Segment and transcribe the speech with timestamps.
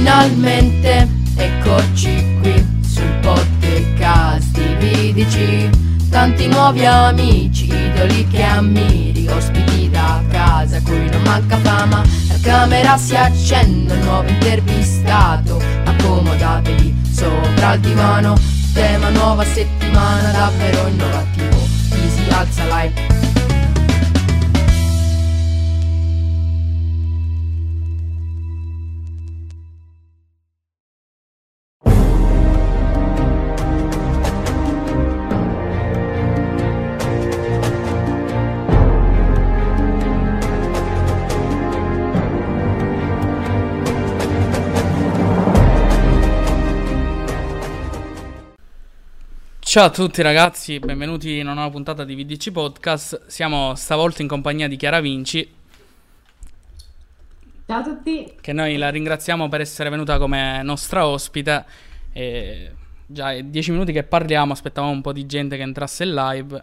[0.00, 5.68] Finalmente eccoci qui sul podcast di
[6.08, 12.02] Tanti nuovi amici, idoli che ammiri Ospiti da casa, cui non manca fama.
[12.28, 15.60] La camera si accende, un nuovo intervistato.
[15.84, 18.38] Accomodatevi sopra il divano.
[18.72, 21.58] Tema nuova settimana, davvero innovativo.
[21.90, 23.29] Easy alza like
[49.70, 53.26] Ciao a tutti ragazzi, benvenuti in una nuova puntata di VDC Podcast.
[53.26, 55.48] Siamo stavolta in compagnia di Chiara Vinci.
[57.68, 58.34] Ciao a tutti.
[58.40, 61.64] Che noi la ringraziamo per essere venuta come nostra ospite.
[62.12, 62.72] E
[63.06, 66.62] già è dieci minuti che parliamo, aspettavamo un po' di gente che entrasse in live.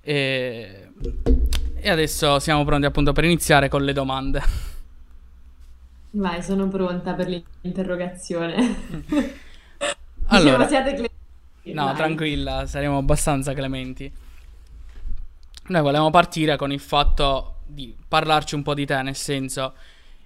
[0.00, 0.88] E,
[1.76, 4.42] e adesso siamo pronti appunto per iniziare con le domande.
[6.10, 8.76] Vai, sono pronta per l'interrogazione.
[10.26, 11.22] allora, siate clemente.
[11.72, 11.94] No, Vai.
[11.94, 14.10] tranquilla, saremo abbastanza clementi.
[15.66, 19.72] Noi volevamo partire con il fatto di parlarci un po' di te, nel senso,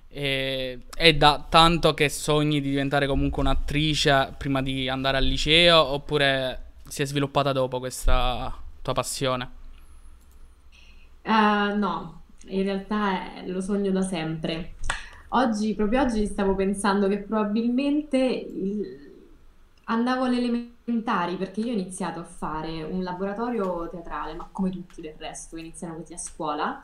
[0.09, 5.81] eh, è da tanto che sogni di diventare comunque un'attrice prima di andare al liceo
[5.81, 9.51] oppure si è sviluppata dopo questa tua passione?
[11.25, 14.77] Uh, no, in realtà è- lo sogno da sempre.
[15.31, 19.08] Oggi, proprio oggi, stavo pensando che probabilmente il-
[19.91, 25.01] andavo alle elementari perché io ho iniziato a fare un laboratorio teatrale, ma come tutti
[25.01, 26.83] del resto, iniziano così a scuola,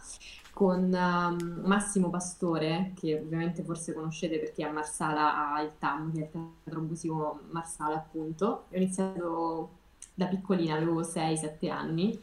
[0.52, 6.20] con um, Massimo Pastore, che ovviamente forse conoscete perché a Marsala ha il TAM, che
[6.20, 8.46] è il Teatro Musico Marsala, appunto.
[8.70, 9.70] Ho iniziato
[10.14, 12.18] da piccolina, avevo 6-7 anni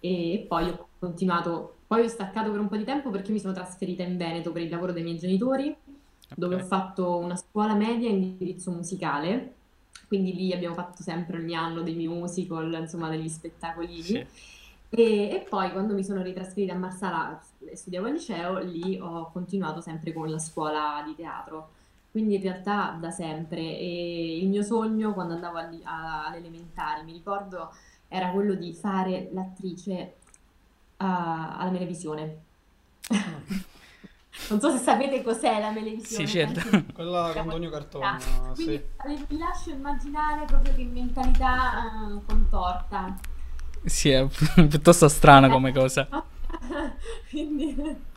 [0.00, 3.52] e poi ho continuato, poi ho staccato per un po' di tempo perché mi sono
[3.52, 5.76] trasferita in Veneto per il lavoro dei miei genitori,
[6.34, 9.56] dove ho fatto una scuola media in indirizzo musicale,
[10.12, 14.02] quindi lì abbiamo fatto sempre ogni anno dei musical, insomma degli spettacolini.
[14.02, 14.26] Sì.
[14.90, 19.30] E, e poi quando mi sono ritrasferita a Marsala e studiavo al liceo, lì ho
[19.32, 21.70] continuato sempre con la scuola di teatro.
[22.10, 23.60] Quindi in realtà da sempre.
[23.60, 27.72] E il mio sogno quando andavo al- a- alle elementari, mi ricordo,
[28.06, 30.16] era quello di fare l'attrice
[30.98, 32.36] a- alla Melevisione.
[34.48, 36.26] Non so se sapete cos'è la Melevisione.
[36.26, 36.60] Sì, certo.
[36.68, 38.18] penso- Quella con Antonio Cartone,
[38.54, 38.82] Quindi
[39.16, 39.24] sì.
[39.28, 43.18] vi lascio immaginare proprio che mentalità eh, contorta.
[43.84, 44.26] Sì, è
[44.68, 46.06] piuttosto strana come cosa.
[47.30, 48.10] Quindi...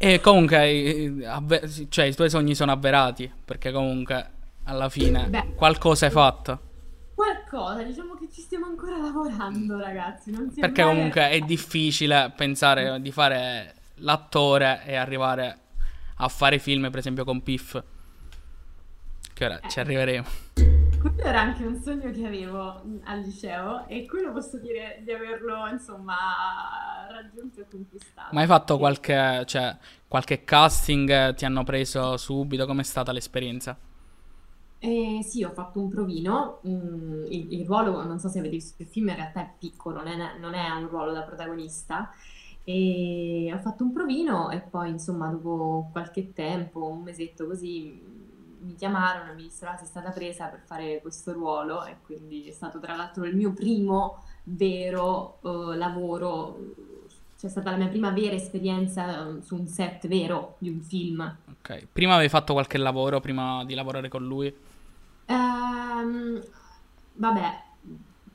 [0.00, 4.30] E comunque, eh, avve- cioè, i tuoi sogni sono avverati, perché comunque
[4.64, 5.54] alla fine Beh.
[5.56, 6.60] qualcosa hai fatto.
[7.16, 10.30] Qualcosa, diciamo che ci stiamo ancora lavorando, ragazzi.
[10.30, 15.58] Non si è Perché comunque è difficile pensare di fare l'attore e arrivare
[16.16, 17.80] a fare film, per esempio con Piff.
[19.34, 20.26] Che ora ci arriveremo.
[21.00, 25.66] Quello era anche un sogno che avevo al liceo e quello posso dire di averlo,
[25.68, 26.16] insomma,
[27.10, 28.30] raggiunto e conquistato.
[28.30, 29.76] Ma hai fatto qualche, cioè,
[30.06, 31.10] qualche casting?
[31.10, 32.66] eh, Ti hanno preso subito?
[32.66, 33.76] Com'è stata l'esperienza?
[34.80, 36.60] Eh, sì, ho fatto un provino.
[36.66, 40.02] mm, il, il ruolo, non so se avete visto il film, in realtà è piccolo,
[40.02, 42.12] non è, non è un ruolo da protagonista.
[42.68, 48.66] E ho fatto un provino e poi, insomma, dopo qualche tempo, un mesetto così, mm,
[48.66, 51.86] mi chiamarono e mi dissero: Ah, sei stata presa per fare questo ruolo.
[51.86, 56.58] E quindi è stato tra l'altro il mio primo vero eh, lavoro,
[57.38, 60.82] cioè è stata la mia prima vera esperienza eh, su un set vero di un
[60.82, 61.36] film.
[61.60, 61.86] Ok.
[61.90, 64.54] Prima avevi fatto qualche lavoro prima di lavorare con lui?
[65.24, 66.42] Ehm,
[67.14, 67.62] vabbè,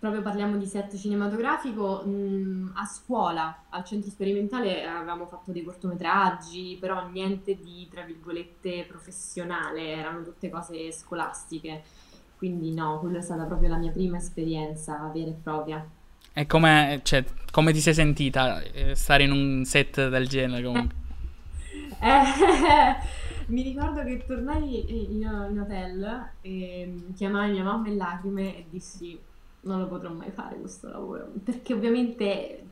[0.04, 2.04] proprio parliamo di set cinematografico.
[2.06, 8.84] mm, a scuola, al centro sperimentale, avevamo fatto dei cortometraggi, però niente di, tra virgolette,
[8.86, 11.84] professionale, erano tutte cose scolastiche.
[12.36, 15.88] Quindi no, quella è stata proprio la mia prima esperienza vera e propria.
[16.34, 21.02] E come, cioè, come ti sei sentita eh, stare in un set del genere comunque?
[22.04, 22.96] Eh,
[23.48, 29.18] mi ricordo che tornai in, in hotel e chiamai mia mamma in lacrime e dissi
[29.64, 31.32] non lo potrò mai fare questo lavoro.
[31.44, 32.64] Perché ovviamente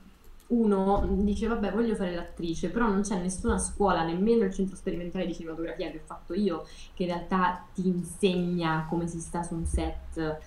[0.47, 5.25] uno dice vabbè voglio fare l'attrice però non c'è nessuna scuola nemmeno il centro sperimentale
[5.25, 9.55] di cinematografia che ho fatto io che in realtà ti insegna come si sta su
[9.55, 10.39] un set.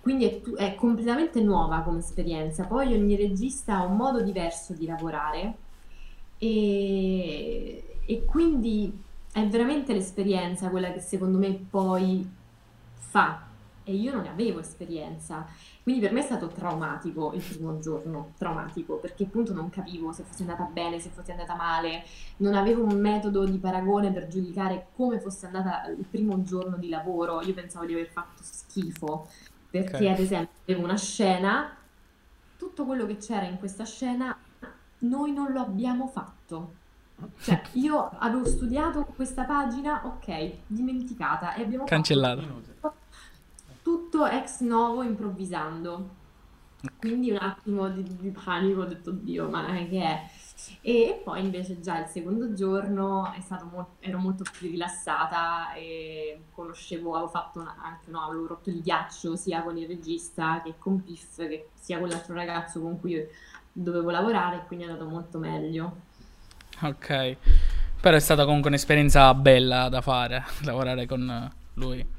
[0.00, 2.64] Quindi è, tu- è completamente nuova come esperienza.
[2.64, 5.56] Poi ogni regista ha un modo diverso di lavorare
[6.38, 8.96] e, e quindi
[9.32, 12.26] è veramente l'esperienza quella che secondo me poi
[12.94, 13.47] fa
[13.88, 15.46] e io non ne avevo esperienza.
[15.82, 20.24] Quindi per me è stato traumatico il primo giorno, traumatico, perché appunto non capivo se
[20.24, 22.04] fosse andata bene, se fosse andata male,
[22.38, 26.90] non avevo un metodo di paragone per giudicare come fosse andata il primo giorno di
[26.90, 27.40] lavoro.
[27.42, 29.28] Io pensavo di aver fatto schifo,
[29.70, 30.12] perché Ok.
[30.12, 31.74] ad esempio avevo una scena,
[32.58, 34.36] tutto quello che c'era in questa scena
[35.00, 36.74] noi non lo abbiamo fatto.
[37.40, 41.84] Cioè, io avevo studiato questa pagina, ok, dimenticata, e abbiamo.
[42.42, 42.70] Minuti.
[43.88, 46.16] Tutto ex novo improvvisando.
[46.98, 50.28] Quindi un attimo di, di panico, ho detto Dio, ma che è?
[50.82, 53.32] E poi invece già il secondo giorno
[53.72, 58.82] mol- ero molto più rilassata e conoscevo, avevo fatto una- anche, no, avevo rotto il
[58.82, 63.26] ghiaccio sia con il regista che con Piff, che sia con l'altro ragazzo con cui
[63.72, 65.96] dovevo lavorare, e quindi è andato molto meglio.
[66.82, 67.36] Ok.
[68.00, 72.17] Però è stata comunque un'esperienza bella da fare, lavorare con lui.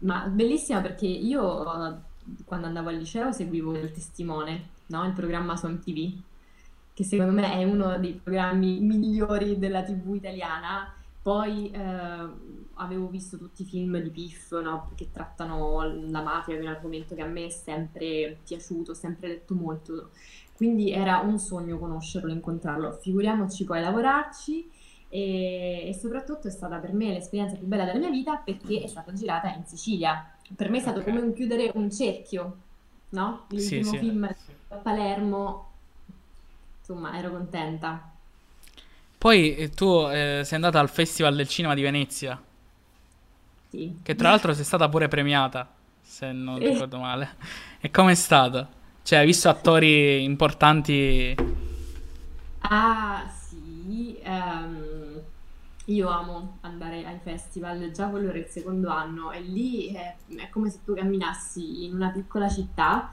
[0.00, 1.94] Ma bellissima perché io eh,
[2.44, 5.04] quando andavo al liceo seguivo il testimone, no?
[5.06, 6.20] Il programma su MTV,
[6.94, 10.94] che secondo me è uno dei programmi migliori della TV italiana.
[11.22, 12.28] Poi eh,
[12.74, 14.90] avevo visto tutti i film di Piff, no?
[14.94, 19.28] Che trattano la mafia, che è un argomento che a me è sempre piaciuto, sempre
[19.28, 20.10] letto molto.
[20.54, 22.92] Quindi era un sogno conoscerlo, incontrarlo.
[22.92, 24.70] Figuriamoci poi lavorarci.
[25.12, 28.86] E, e soprattutto è stata per me l'esperienza più bella della mia vita perché è
[28.86, 30.36] stata girata in Sicilia.
[30.56, 31.04] Per me è stato Ok.
[31.04, 32.68] come un chiudere un cerchio,
[33.10, 33.46] no?
[33.50, 33.98] Il Sì, primo sì.
[33.98, 35.78] film a Palermo,
[36.80, 38.12] insomma, ero contenta.
[39.18, 42.40] Poi eh, tu eh, sei andata al Festival del Cinema di Venezia,
[43.70, 43.96] Sì.
[44.02, 45.68] che tra l'altro sei stata pure premiata,
[46.00, 46.60] se non Eh.
[46.62, 47.36] ricordo male.
[47.80, 48.68] E com'è stato?
[49.02, 51.34] Cioè, hai visto attori importanti?
[52.62, 54.89] Ah, sì, ehm,
[55.92, 60.48] io amo andare ai festival, già quello era il secondo anno e lì è, è
[60.48, 63.10] come se tu camminassi in una piccola città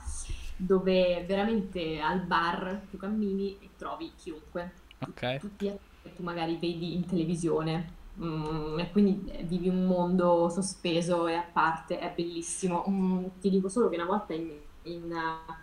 [0.56, 5.38] dove veramente al bar tu cammini e trovi chiunque, Ok.
[5.38, 5.72] tutti
[6.02, 7.96] che tu magari vedi in televisione.
[8.20, 12.84] Mm, e quindi eh, vivi un mondo sospeso e a parte, è bellissimo.
[12.90, 14.50] Mm, ti dico solo che una volta in,
[14.84, 15.54] in, eh,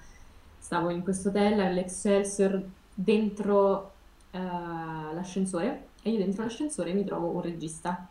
[0.59, 2.63] stavo in questo hotel all'Excelsior
[2.95, 3.93] dentro
[4.31, 8.07] eh, l'ascensore e io dentro l'ascensore mi trovo un regista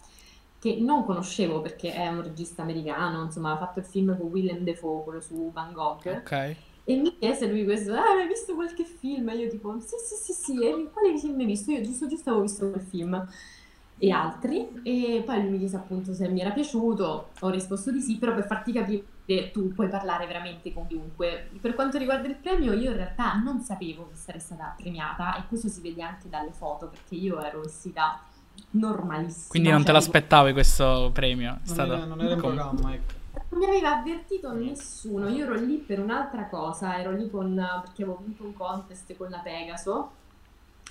[0.60, 4.64] che non conoscevo perché è un regista americano, insomma ha fatto il film con Willem
[4.64, 6.08] Dafoe, quello su Van Gogh.
[6.08, 6.56] Ok.
[6.86, 9.30] E mi chiese lui questo, ah, hai visto qualche film?
[9.30, 11.72] E io tipo, sì, sì, sì, sì, e quale film hai visto?
[11.72, 13.28] Io giusto, giusto avevo visto quel film
[14.00, 14.82] e altri.
[14.84, 18.34] E poi lui mi chiese appunto se mi era piaciuto, ho risposto di sì, però
[18.34, 19.04] per farti capire
[19.52, 21.50] tu puoi parlare veramente con chiunque.
[21.62, 25.48] Per quanto riguarda il premio, io in realtà non sapevo che sarei stata premiata e
[25.48, 28.22] questo si vede anche dalle foto perché io ero vestita
[28.72, 29.50] normalissima.
[29.50, 31.54] Quindi non te cioè, l'aspettavi questo premio?
[31.54, 31.94] È Non stato...
[31.94, 33.22] era, non era in programma, ecco.
[33.50, 37.54] Non mi aveva avvertito nessuno, io ero lì per un'altra cosa, ero lì con,
[37.84, 40.12] perché avevo vinto un contest con la Pegaso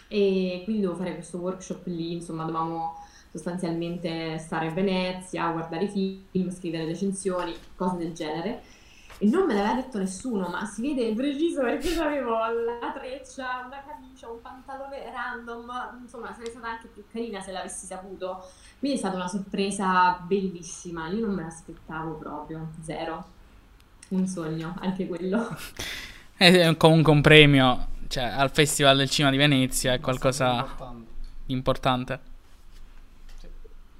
[0.08, 2.94] e quindi dovevo fare questo workshop lì, insomma dovevamo
[3.32, 8.62] sostanzialmente stare a Venezia, guardare film, scrivere recensioni, cose del genere.
[9.18, 13.64] E non me l'aveva detto nessuno, ma si vede preciso perché io avevo la treccia,
[13.66, 18.44] una camicia, un pantalone random, insomma sarei stata anche più carina se l'avessi saputo.
[18.78, 23.24] Quindi è stata una sorpresa bellissima, io non me l'aspettavo proprio, zero.
[24.08, 25.56] Un sogno, anche quello.
[26.36, 31.06] È comunque un premio, cioè, al Festival del Cinema di Venezia, è qualcosa importante.
[31.46, 32.20] di importante.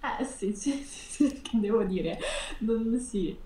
[0.05, 2.19] Eh sì, sì, sì, sì, che devo dire?
[2.59, 3.39] Non, sì.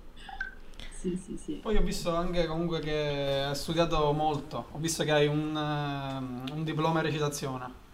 [0.90, 1.52] Sì, sì, sì.
[1.62, 4.66] Poi ho visto anche comunque che hai studiato molto.
[4.72, 7.84] Ho visto che hai un, ehm, un diploma in recitazione.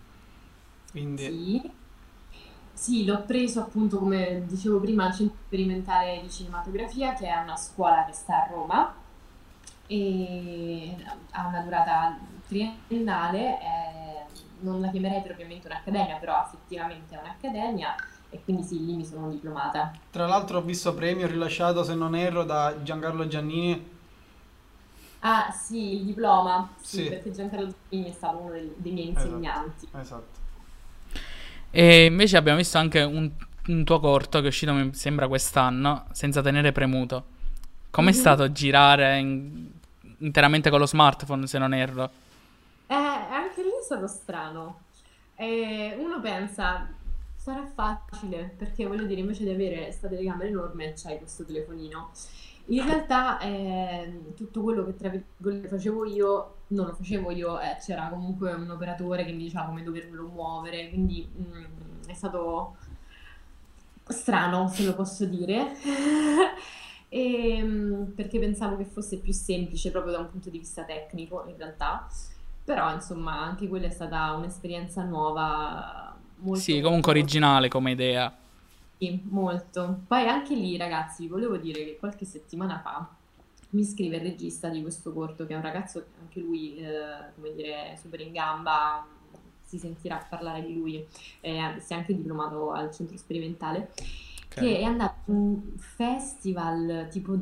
[0.91, 1.71] Quindi Sì.
[2.75, 7.57] Sì, l'ho preso appunto come dicevo prima al Centro Sperimentale di Cinematografia, che è una
[7.57, 8.95] scuola che sta a Roma
[9.87, 10.97] e
[11.33, 14.25] ha una durata triennale, eh,
[14.61, 17.95] non la chiamerei propriamente un'accademia, però effettivamente è un'accademia
[18.33, 19.93] e quindi sì, lì mi sono diplomata.
[20.11, 23.91] tra l'altro ho visto premio rilasciato, se non erro, da Giancarlo Giannini.
[25.21, 27.09] Ah sì, il diploma, sì, Sì.
[27.09, 29.27] perché Giancarlo Giannini è stato uno dei, dei miei Esatto.
[29.27, 29.89] insegnanti.
[29.93, 30.41] Esatto.
[31.71, 33.31] E invece abbiamo visto anche un,
[33.69, 37.25] un tuo corto che è uscito, mi sembra, quest'anno, senza tenere premuto.
[37.91, 38.13] Com'è Mhm.
[38.13, 39.71] stato girare in-
[40.19, 42.11] interamente con lo smartphone, se non erro?
[42.87, 44.81] Eh, anche lì è stato strano.
[45.37, 46.87] Eh, uno pensa,
[47.43, 52.11] sarà facile, perché voglio dire, invece di avere questa telecamera enorme, c'hai questo telefonino.
[52.67, 57.77] In realtà eh, tutto quello che tra virgolette facevo io, non lo facevo io, eh,
[57.85, 61.65] c'era comunque un operatore che mi diceva come doverlo muovere, quindi mm,
[62.07, 62.77] è stato
[64.07, 65.73] strano, se lo posso dire,
[67.09, 71.45] e, mm, perché pensavo che fosse più semplice proprio da un punto di vista tecnico
[71.49, 72.07] in realtà,
[72.65, 76.12] però insomma anche quella è stata un'esperienza nuova,
[76.43, 78.33] molto Sì, comunque molto originale come idea.
[78.97, 80.03] sì, molto.
[80.07, 83.17] Poi anche lì, ragazzi, volevo dire che qualche settimana fa
[83.71, 87.33] mi scrive il regista di questo corto, che è un ragazzo, che anche lui, eh,
[87.35, 89.05] come dire, super in gamba,
[89.63, 91.05] si sentirà parlare di lui,
[91.41, 93.91] eh, si è anche diplomato al centro sperimentale,
[94.53, 94.79] che Ok.
[94.79, 97.37] è andato a un festival tipo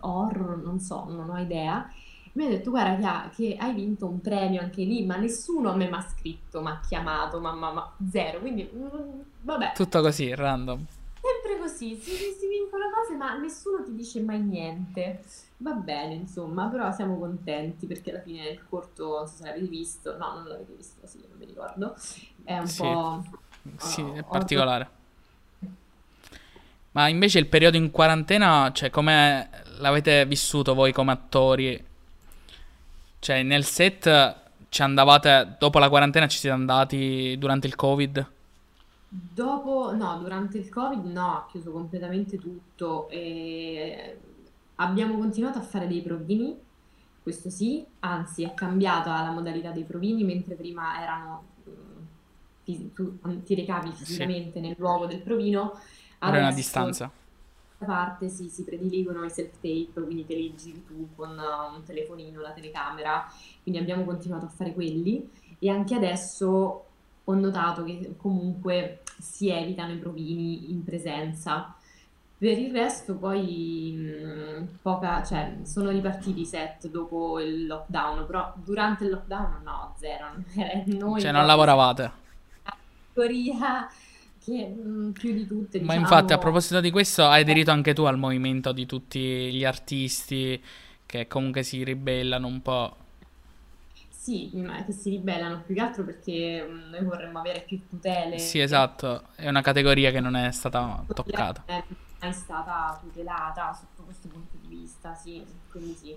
[0.00, 1.88] horror, non so, non ho idea.
[2.36, 5.70] Mi ha detto, guarda, che, ha- che hai vinto un premio anche lì, ma nessuno
[5.70, 8.40] a me mi ha scritto, mi ha chiamato, ma, ma- ma- zero.
[8.40, 10.84] Quindi, mm, vabbè, Tutto così, random.
[11.20, 15.24] Sempre così, si, si vincono cose, ma nessuno ti dice mai niente.
[15.58, 19.66] Va bene, insomma, però siamo contenti perché alla fine il corto, non so se l'avete
[19.66, 21.96] visto, no, non l'avete visto, sì, non mi ricordo,
[22.44, 23.22] è un Sì, po'
[23.78, 24.30] sì, oh, è horror.
[24.30, 24.90] particolare.
[26.92, 31.84] Ma invece il periodo in quarantena, cioè, come l'avete vissuto voi come attori?
[33.18, 38.32] Cioè, nel set ci andavate, dopo la quarantena ci siete andati durante il Covid?
[39.08, 44.20] Dopo, no, durante il Covid no, ha chiuso completamente tutto e
[44.76, 46.60] abbiamo continuato a fare dei provini,
[47.22, 53.54] questo sì, anzi è cambiata la modalità dei provini, mentre prima erano, mm, tu ti
[53.54, 55.78] recavi Sì, fisicamente nel luogo del provino,
[56.18, 57.10] ora è una distanza.
[57.84, 62.40] Parte sì, si prediligono i self-tape, quindi te li giri tu con uh, un telefonino,
[62.40, 63.26] la telecamera,
[63.62, 65.28] quindi abbiamo continuato a fare quelli
[65.58, 66.84] e anche adesso
[67.24, 71.74] ho notato che comunque si evitano i provini in presenza.
[72.38, 78.52] Per il resto poi mh, poca, cioè sono ripartiti i set dopo il lockdown, però
[78.56, 80.26] durante il lockdown no, zero,
[80.86, 82.12] noi Cioè, non lavoravate.
[82.62, 82.72] la
[83.14, 83.88] categoria
[84.46, 87.92] che mh, più di tutte Ma infatti, a diciamo proposito di questo, hai aderito anche
[87.94, 90.62] tu al movimento di tutti gli artisti
[91.04, 92.96] che comunque si ribellano un po'.
[94.08, 98.36] Sì, ma che si ribellano più che altro perché mh, noi vorremmo avere più tutele
[98.38, 101.64] Sì, e esatto, è una categoria che non è stata non toccata.
[101.64, 101.84] è
[102.20, 106.16] mai stata tutelata sotto questo punto di vista, sì, quindi sì.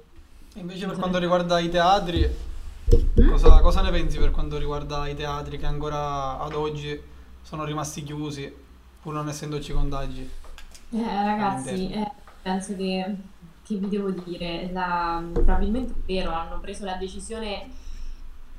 [0.56, 2.30] Invece per quanto riguarda i teatri,
[3.20, 3.30] Mm?
[3.30, 7.00] cosa, cosa ne pensi per quanto riguarda i teatri che ancora ad oggi
[7.50, 8.54] sono rimasti chiusi,
[9.02, 10.22] pur non essendoci contagi.
[10.92, 12.12] Eh, ragazzi, eh,
[12.44, 13.16] penso che,
[13.64, 17.68] che vi devo dire, la- probabilmente è vero, hanno preso la decisione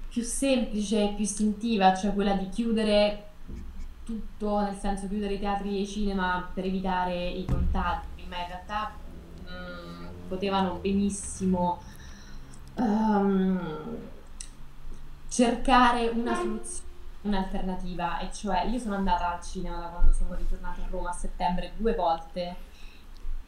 [0.09, 3.27] più semplice e più istintiva, cioè quella di chiudere
[4.03, 8.47] tutto, nel senso chiudere i teatri e i cinema per evitare i contagi, ma in
[8.49, 8.91] realtà
[9.49, 11.81] mm, potevano benissimo
[12.75, 13.87] ehm,
[15.29, 16.89] cercare una soluzione,
[17.23, 21.15] un'alternativa, e cioè io sono andata al cinema da quando sono ritornata a Roma a
[21.15, 22.57] settembre due volte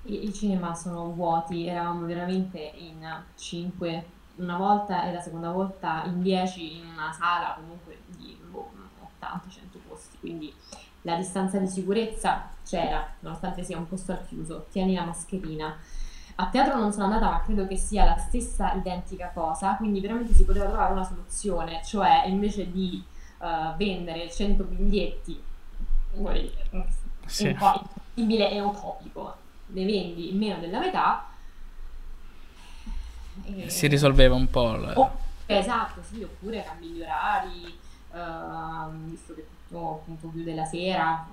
[0.05, 4.05] e i cinema sono vuoti, eravamo veramente in cinque
[4.37, 8.71] una volta e la seconda volta in 10 in una sala comunque di boh,
[9.21, 10.53] 80-100 posti, quindi
[11.03, 15.77] la distanza di sicurezza c'era, nonostante sia un posto al chiuso, tieni la mascherina.
[16.37, 20.33] A teatro non sono andata, ma credo che sia la stessa identica cosa, quindi veramente
[20.33, 23.05] si poteva trovare una soluzione, cioè invece di
[23.43, 25.43] eh, vendere 100 biglietti,
[27.27, 27.47] Sì.
[27.49, 27.73] un po'
[28.15, 29.37] impossibile e utopico,
[29.69, 31.27] ne vendi meno della metà.
[33.67, 33.89] Si E...
[33.89, 34.75] risolveva un po'.
[34.75, 37.79] il- Oh, esatto, sì, oppure cambi gli orari,
[38.13, 41.27] ehm, visto che tutto appunto chiude la sera,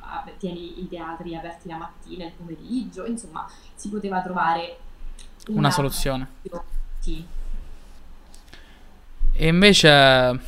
[0.00, 4.78] ap- tieni i teatri aperti la mattina, il pomeriggio, insomma, si poteva trovare
[5.48, 6.28] Una una soluzione.
[7.00, 7.26] Sì.
[9.32, 10.40] E invece,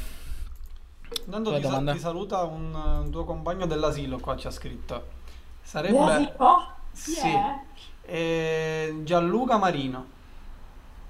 [1.30, 1.92] Intanto ti, sa- domanda?
[1.92, 5.06] ti saluta un, un tuo compagno dell'asilo, qua ci ha scritto.
[5.62, 5.96] Sarebbe...
[5.96, 6.74] L'asilo?
[6.92, 7.40] Chi Sì,
[8.02, 10.06] eh, Gianluca Marino.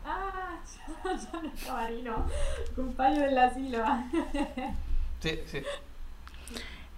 [0.03, 2.29] Ah, ciao Gianni Camarino,
[2.75, 3.83] compagno dell'asilo.
[5.21, 5.63] Sì, sì.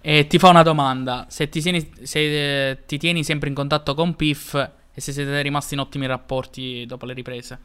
[0.01, 1.27] e ti fa una domanda.
[1.29, 5.41] Se ti tieni, se, eh, ti tieni sempre in contatto con Piff e se siete
[5.43, 7.59] rimasti in ottimi rapporti dopo le riprese.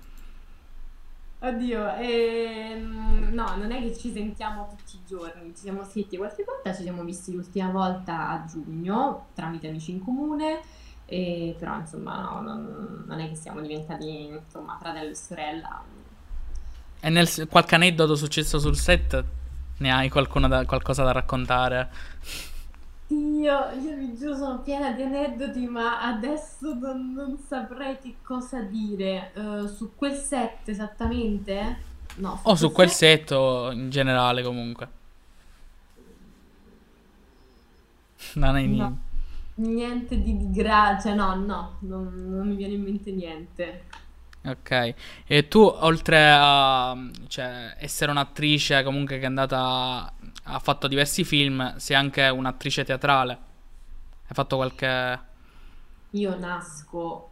[1.40, 6.44] Oddio, ehm, no, non è che ci sentiamo tutti i giorni, ci siamo scritti qualche
[6.44, 10.62] volta, ci siamo visti l'ultima volta a giugno tramite amici in comune,
[11.06, 15.84] e, però insomma no, non, non è che siamo diventati insomma fratello e sorella.
[17.00, 19.24] E nel, qualche aneddoto successo sul set?
[19.78, 21.90] Ne hai da- qualcosa da raccontare?
[23.10, 28.62] Io, io vi giuro sono piena di aneddoti, ma adesso non, non saprei che cosa
[28.62, 29.32] dire.
[29.34, 31.78] Eh, su quel set esattamente?
[32.16, 34.90] No, O su quel set set o in generale comunque.
[38.34, 38.98] Non hai ni- no.
[39.56, 40.98] Niente di, di gra...
[41.02, 43.84] cioè no, no, non, non mi viene in mente niente.
[44.46, 44.94] Ok,
[45.26, 46.96] e tu oltre a
[47.28, 50.14] cioè, essere un'attrice comunque che è andata,
[50.50, 53.34] ha fatto diversi film, sei anche un'attrice teatrale.
[54.28, 55.26] Hai fatto qualche...
[56.12, 57.30] Io nasco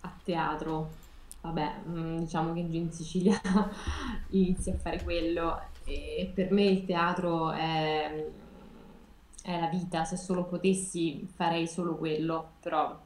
[0.00, 0.90] a teatro,
[1.40, 3.40] vabbè, mm, diciamo che in Sicilia
[4.30, 5.60] inizi a fare quello.
[5.84, 8.26] E per me il teatro è,
[9.42, 12.96] è la vita, se solo potessi farei solo quello, però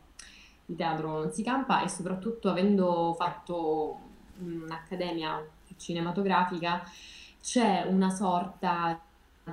[0.66, 1.82] il teatro non si campa.
[1.82, 4.00] E soprattutto avendo fatto
[4.38, 5.42] un'accademia
[5.76, 6.84] cinematografica
[7.40, 9.00] c'è una sorta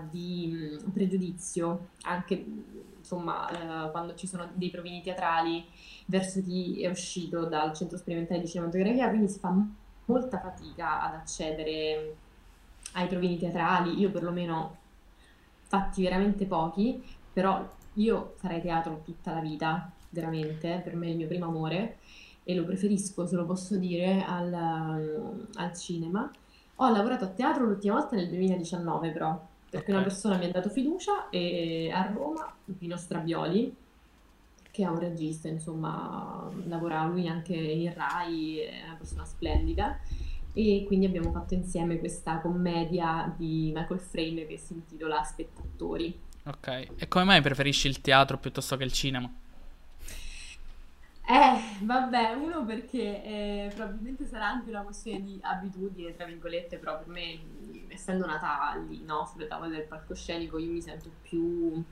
[0.10, 2.46] di mm, pregiudizio anche
[2.98, 5.66] insomma eh, quando ci sono dei provini teatrali
[6.08, 9.56] verso chi è uscito dal centro sperimentale di cinematografia quindi si fa
[10.06, 12.16] molta fatica ad accedere
[12.94, 14.78] ai provini teatrali io perlomeno
[15.64, 17.02] fatti veramente pochi
[17.32, 17.66] però
[17.96, 21.98] io farei teatro tutta la vita veramente, per me è il mio primo amore
[22.44, 26.32] e lo preferisco, se lo posso dire, al, al cinema.
[26.76, 29.96] Ho lavorato a teatro l'ultima volta nel 2019 però, perché okay.
[29.96, 33.74] una persona mi ha dato fiducia e a Roma, Pino Strabioli,
[34.72, 39.98] che è un regista, insomma, lavora lui anche in Rai, è una persona splendida
[40.52, 46.18] e quindi abbiamo fatto insieme questa commedia di Michael Frame che si intitola Spettatori.
[46.44, 49.32] Ok, e come mai preferisci il teatro piuttosto che il cinema?
[51.28, 56.98] Eh, vabbè, uno perché eh, probabilmente sarà anche una questione di abitudine, tra virgolette, però
[57.00, 57.40] per me,
[57.88, 61.84] essendo nata lì, no, sulle tavole del palcoscenico, io mi sento più...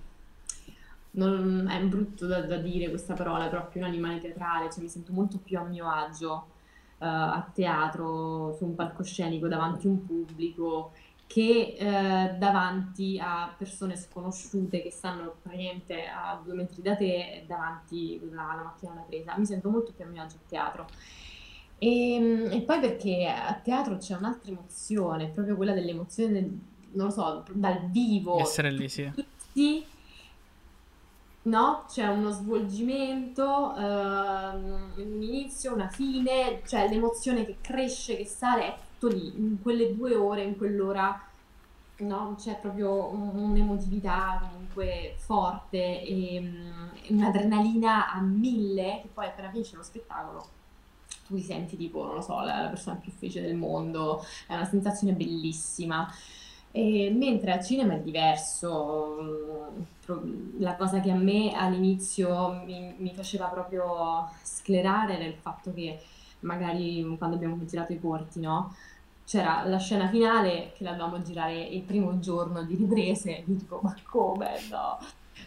[1.15, 4.89] Non, è brutto da, da, dire questa parola, però più un animale teatrale, cioè mi
[4.89, 6.47] sento molto più a mio agio
[6.97, 10.93] uh, a teatro, su un palcoscenico, davanti a un pubblico
[11.33, 18.21] che eh, davanti a persone sconosciute che stanno praticamente a due metri da te davanti
[18.31, 19.35] alla macchina da presa.
[19.35, 20.87] Mi sento molto più a mio agio a teatro.
[21.79, 26.59] E, ehm, e, poi perché a teatro c'è un'altra emozione, proprio quella dell'emozione, del,
[26.91, 28.37] non lo so, dal vivo.
[28.37, 29.11] Essere lì, sì.
[29.11, 29.83] Tutti,
[31.41, 31.85] no?
[31.87, 38.77] C'è uno svolgimento, ehm, un inizio, una fine, cioè l'emozione che cresce, che sale, è
[39.03, 41.21] tutto lì, in quelle due ore, in quell'ora,
[41.97, 42.35] no?
[42.39, 49.83] C'è proprio un'emotività comunque forte e um, un'adrenalina a mille, che poi appena finisce lo
[49.83, 50.47] spettacolo
[51.25, 54.53] tu ti senti tipo, non lo so, la, la persona più felice del mondo, è
[54.55, 56.11] una sensazione bellissima.
[56.69, 59.71] E mentre al cinema è diverso,
[60.57, 66.01] la cosa che a me all'inizio mi, mi, faceva proprio sclerare era il fatto che
[66.41, 68.75] magari quando abbiamo girato i corti, no?
[69.25, 73.79] C'era la scena finale che la dovevamo girare il primo giorno di riprese, io tipo
[73.81, 74.99] ma come no?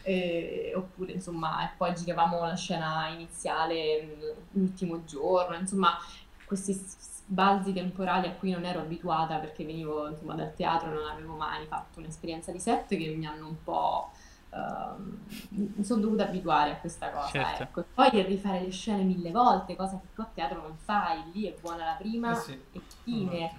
[0.03, 5.97] E, oppure insomma, e poi giravamo la scena iniziale l'ultimo giorno, insomma
[6.45, 6.81] questi
[7.27, 11.67] balzi temporali a cui non ero abituata perché venivo insomma, dal teatro non avevo mai
[11.67, 14.11] fatto un'esperienza di set che mi hanno un po'...
[14.57, 15.03] Uh,
[15.49, 17.29] mi sono dovuta abituare a questa cosa.
[17.29, 17.63] Certo.
[17.63, 17.85] Ecco.
[17.93, 21.55] Poi rifare le scene mille volte, cosa che tu a teatro non fai, lì è
[21.61, 22.59] buona la prima eh sì.
[22.73, 23.53] e fine.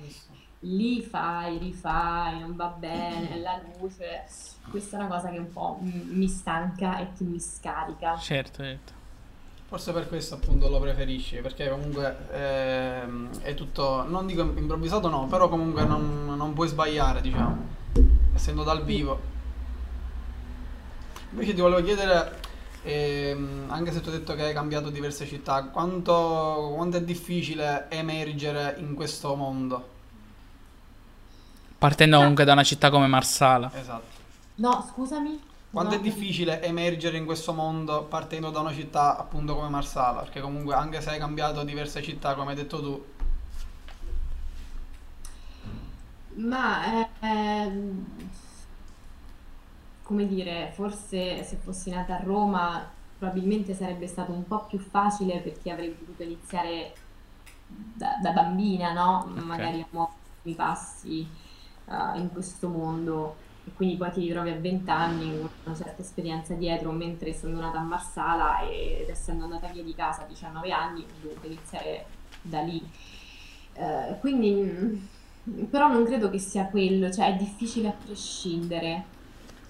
[0.62, 4.26] lì fai, rifai, non va bene, la luce.
[4.70, 8.18] Questa è una cosa che un po' mi stanca e che mi scarica.
[8.18, 8.94] Certo, certo.
[9.68, 15.28] Forse per questo appunto lo preferisci, perché comunque ehm, è tutto, non dico improvvisato no,
[15.28, 17.66] però comunque non, non puoi sbagliare, diciamo,
[18.34, 19.36] essendo dal vivo.
[21.32, 22.40] Invece ti volevo chiedere,
[22.84, 27.88] ehm, anche se tu hai detto che hai cambiato diverse città, quanto, quanto è difficile
[27.90, 29.96] emergere in questo mondo?
[31.78, 33.72] Partendo comunque da una città come Marsala.
[33.74, 34.16] Esatto.
[34.56, 35.40] No, scusami.
[35.70, 36.00] Quanto no.
[36.00, 40.22] è difficile emergere in questo mondo partendo da una città appunto come Marsala?
[40.22, 43.06] Perché comunque anche se hai cambiato diverse città, come hai detto tu.
[46.36, 48.06] Ma eh, ehm,
[50.08, 55.40] come dire, forse se fossi nata a Roma probabilmente sarebbe stato un po' più facile
[55.40, 56.94] perché avrei potuto iniziare
[57.68, 59.28] da, da bambina, no?
[59.30, 59.44] Okay.
[59.44, 61.28] Magari a muovermi i passi
[61.86, 66.02] uh, in questo mondo e quindi poi ti ritrovi a 20 anni con una certa
[66.02, 70.72] esperienza dietro, mentre essendo nata a Marsala ed essendo andata via di casa a 19
[70.72, 72.06] anni, ho dovuto iniziare
[72.42, 72.82] da lì.
[73.74, 79.16] Eh, quindi, mm, però non credo che sia quello, cioè è difficile a prescindere,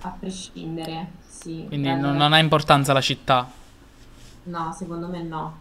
[0.02, 1.66] a prescindere, sì.
[1.68, 3.50] Quindi non, non ha importanza la città?
[4.44, 5.60] No, secondo me no.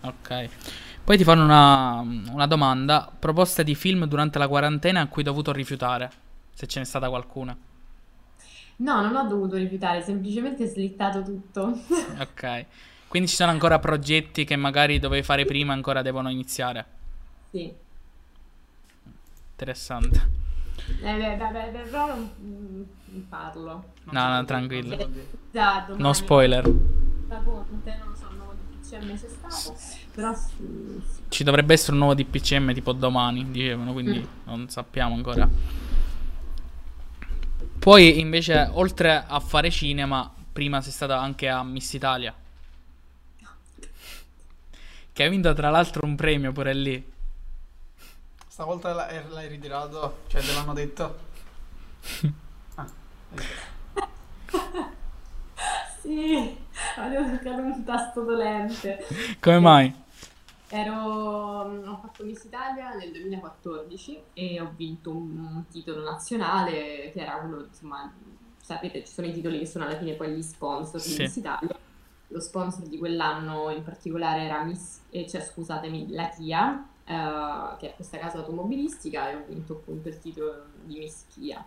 [0.00, 0.48] Ok.
[1.04, 2.00] Poi ti fanno una,
[2.32, 6.10] una domanda, proposte di film durante la quarantena a cui hai dovuto rifiutare
[6.52, 7.56] se ce n'è stata qualcuna.
[8.78, 11.78] No, non ho dovuto rifiutare, semplicemente slittato tutto.
[12.18, 12.66] Ok.
[13.08, 16.84] Quindi ci sono ancora progetti che magari dovevi fare prima ancora devono iniziare.
[17.50, 17.72] Sì.
[19.52, 20.30] Interessante.
[21.02, 22.16] Eh, beh, beh, beh, però
[23.20, 23.92] parlo.
[24.04, 24.96] No, no, tranquillo.
[24.96, 26.62] domani, No spoiler.
[26.68, 29.76] da Conte, non lo so, il nuovo DPCM c'è stato,
[30.14, 31.20] però sì, sì.
[31.28, 34.24] Ci dovrebbe essere un nuovo DPCM tipo domani, dicevano, quindi Mm.
[34.44, 35.48] non sappiamo ancora.
[37.78, 42.34] Poi invece, oltre a fare cinema, prima sei stata anche a Miss Italia.
[45.12, 47.12] Che hai vinto tra l'altro un premio pure lì.
[48.48, 50.22] Stavolta eh, l'hai ritirato?
[50.28, 51.18] Cioè, te l'hanno detto?
[56.00, 56.56] Sì,
[56.96, 59.04] avevo toccato un tasto dolente.
[59.40, 59.94] Come mai?
[60.68, 67.20] Ero, ho fatto Miss Italia nel 2014 e ho vinto un, un titolo nazionale che
[67.20, 68.12] era uno, insomma,
[68.60, 71.22] sapete, ci sono i titoli che sono alla fine poi gli sponsor di Sì.
[71.22, 71.76] Miss Italia.
[72.28, 77.90] Lo sponsor di quell'anno in particolare era Miss, eh, cioè, scusatemi, la Kia, eh, che
[77.90, 81.64] è questa casa automobilistica e ho vinto appunto il titolo di Miss Kia.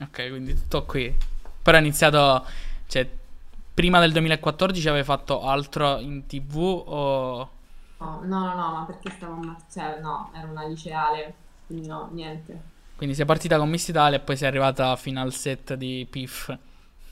[0.00, 1.14] Ok, quindi tutto qui.
[1.62, 2.46] Però hai iniziato,
[2.86, 3.08] cioè,
[3.74, 7.50] prima del 2014 avevi fatto altro in TV o...
[7.98, 11.34] No, no, no, no, ma perché stavo a Mar- cioè, no, ero una liceale,
[11.66, 12.76] quindi no, niente.
[12.96, 16.48] Quindi sei partita con Miss Italia e poi sei arrivata fino al set di PIF,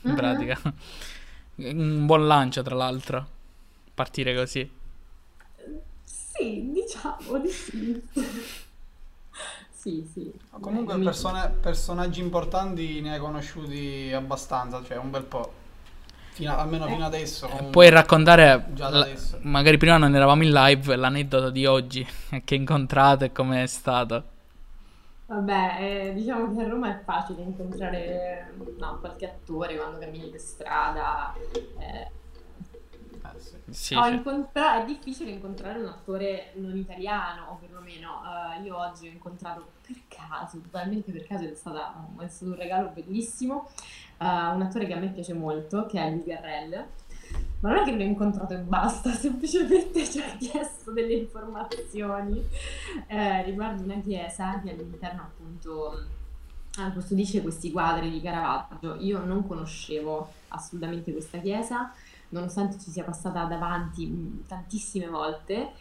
[0.01, 0.15] in Mhm.
[0.15, 0.59] pratica.
[1.55, 3.27] Un buon lancio, tra l'altro,
[3.93, 4.69] partire così.
[6.03, 8.03] Sì, diciamo di sì.
[9.87, 10.33] Sì, sì.
[10.59, 15.53] Comunque, Mi- persone- personaggi importanti ne hai conosciuti abbastanza, cioè un bel po'.
[16.31, 17.45] Fino a- almeno fino adesso.
[17.47, 17.71] comunque.
[17.71, 19.37] Puoi raccontare, Già da la- adesso.
[19.43, 22.05] magari prima non eravamo in live, l'aneddoto di oggi,
[22.43, 24.23] che hai incontrato e com'è stato.
[25.27, 30.39] Vabbè, eh, diciamo che a Roma è facile incontrare no, qualche attore quando cammini per
[30.39, 31.33] strada.
[31.79, 32.11] eh,
[33.37, 33.95] Eh, sì.
[33.95, 33.95] Sì.
[34.13, 38.21] incontra- è difficile incontrare un attore non italiano, o perlomeno
[38.57, 42.57] eh, io oggi ho incontrato per caso, totalmente per caso, è, stata- è stato un
[42.57, 43.69] regalo bellissimo,
[44.17, 46.85] eh, un attore che a me piace molto, che è Luis Garrel.
[47.59, 52.43] Ma non è che l'ho incontrato e basta, semplicemente ci ha chiesto delle informazioni
[53.07, 56.05] eh, riguardo una chiesa che all'interno appunto
[56.93, 58.97] custodisce questi quadri di Caravaggio.
[58.99, 61.91] Io non conoscevo assolutamente questa chiesa,
[62.29, 65.71] nonostante ci sia passata davanti mh, tantissime volte.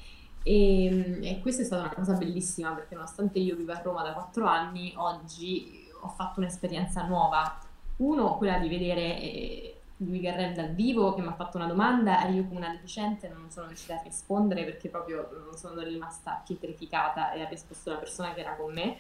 [0.43, 4.03] E, mh, e questa è stata una cosa bellissima perché nonostante io viva a Roma
[4.03, 7.59] da quattro anni, oggi ho fatto un'esperienza nuova.
[7.97, 12.27] Uno, quella di vedere eh, Luigi Garrel dal vivo che mi ha fatto una domanda
[12.27, 16.43] e io come una deficiente non sono riuscita a rispondere perché proprio mm, sono rimasta
[16.45, 18.97] pietrificata e ha risposto la persona che era con me.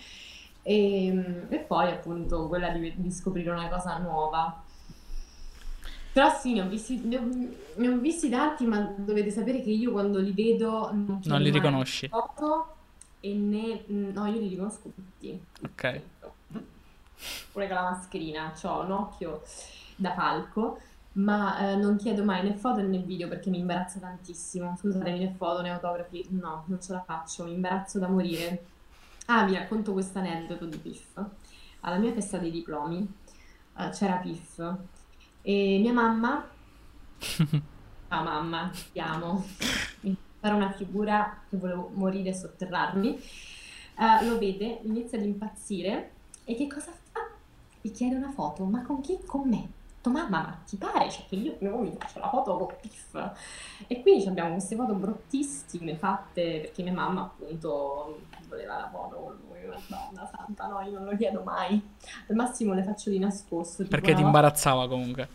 [0.62, 4.64] E, mm, e poi appunto quella di, di scoprire una cosa nuova.
[6.16, 7.28] Però sì, ne ho visti, ne ho,
[7.74, 11.50] ne ho visti tanti, ma dovete sapere che io quando li vedo non, Non li
[11.50, 12.08] riconosci.
[12.08, 12.74] foto
[13.20, 13.84] e né...
[13.88, 15.38] No, io li riconosco tutti.
[15.62, 16.00] Ok.
[17.52, 19.42] Pure con la mascherina, ho un occhio
[19.94, 20.80] da falco,
[21.12, 24.74] ma eh, non chiedo mai né foto né video perché mi imbarazza tantissimo.
[24.74, 28.64] Scusatemi, né foto né autografi, no, non ce la faccio, mi imbarazzo da morire.
[29.26, 31.20] Ah, vi racconto questo aneddoto di Piff.
[31.80, 33.06] Alla mia festa dei diplomi
[33.76, 34.62] eh, c'era Piff
[35.48, 36.44] e mia mamma,
[38.08, 39.44] ah mamma, ti amo,
[40.40, 43.16] fare una figura che volevo morire e sotterrarmi,
[43.96, 46.10] eh, lo vede, inizia ad impazzire
[46.42, 47.28] e che cosa fa?
[47.80, 49.20] Mi chiede una foto, ma con chi?
[49.24, 49.68] Con me.
[50.02, 51.10] Mamma, ma ti pare?
[51.10, 53.16] Cioè, che io io mi faccio la foto con Piff.
[53.86, 59.38] E quindi abbiamo queste foto bruttissime fatte perché mia mamma appunto voleva la foto con
[59.48, 59.54] lui.
[59.88, 61.80] Madonna santa, no, io non lo chiedo mai.
[62.28, 63.84] Al massimo le faccio di nascosto.
[63.84, 65.28] Perché ti imbarazzava comunque.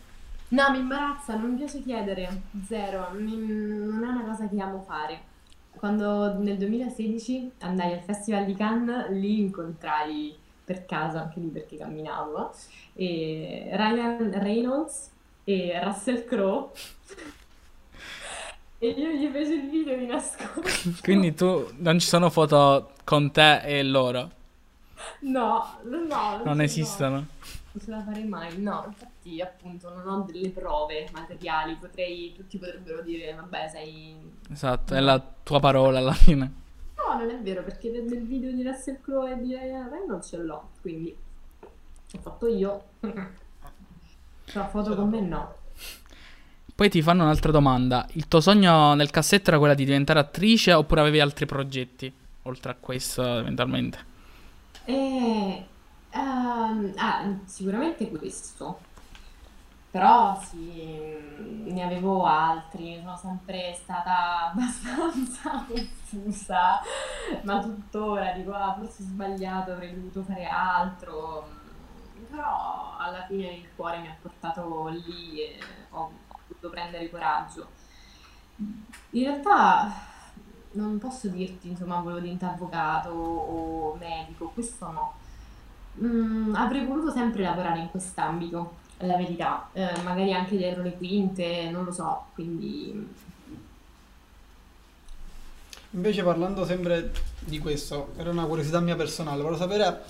[0.48, 4.82] No, mi imbarazza, non mi piace chiedere, zero, mi- non è una cosa che amo
[4.82, 5.30] fare.
[5.76, 11.76] Quando nel 2016 andai al Festival di Cannes, lì incontrai per caso, anche lì perché
[11.76, 12.52] camminavo,
[12.94, 15.10] e Ryan Reynolds
[15.44, 16.70] e Russell Crowe.
[18.82, 20.60] E io gli feci il video di nascosto.
[21.02, 24.28] Quindi tu non ci sono foto con te e loro.
[25.20, 26.62] No, no, Non no.
[26.64, 27.14] esistono.
[27.14, 32.58] Non ce la farei mai, no, infatti appunto non ho delle prove materiali, potrei, tutti
[32.58, 34.16] potrebbero dire, vabbè, sei...
[34.50, 36.52] Esatto, è la tua parola alla fine.
[36.96, 40.38] No, non è vero, perché del video di Russell Crowe e di Ryan Reynolds ce
[40.38, 41.16] l'ho, quindi
[41.60, 42.82] ho fatto io.
[44.44, 45.60] Però foto con me no.
[46.74, 48.06] Poi ti fanno un'altra domanda.
[48.12, 52.12] Il tuo sogno nel cassetto era quella di diventare attrice oppure avevi altri progetti?
[52.42, 54.10] Oltre a questo, eventualmente.
[54.84, 55.66] E
[56.14, 58.80] Ehm, ah, sicuramente questo,
[59.90, 61.16] però sì,
[61.64, 66.80] ne avevo altri, sono sempre stata abbastanza confusa,
[67.44, 71.48] ma tuttora dico, ah, forse ho sbagliato, avrei dovuto fare altro,
[72.30, 75.58] però alla fine il cuore mi ha portato lì e
[75.90, 76.10] ho
[76.62, 77.66] dovuto prendere coraggio.
[79.10, 79.92] In realtà
[80.72, 85.14] non posso dirti, insomma, volevo diventare avvocato o medico, questo no.
[86.00, 90.96] Mm, avrei voluto sempre lavorare in quest'ambito, è la verità, Eh, magari anche dietro le
[90.96, 93.30] quinte, non lo so, quindi
[95.94, 100.02] Invece parlando sempre di questo, era una curiosità mia personale, volevo sapere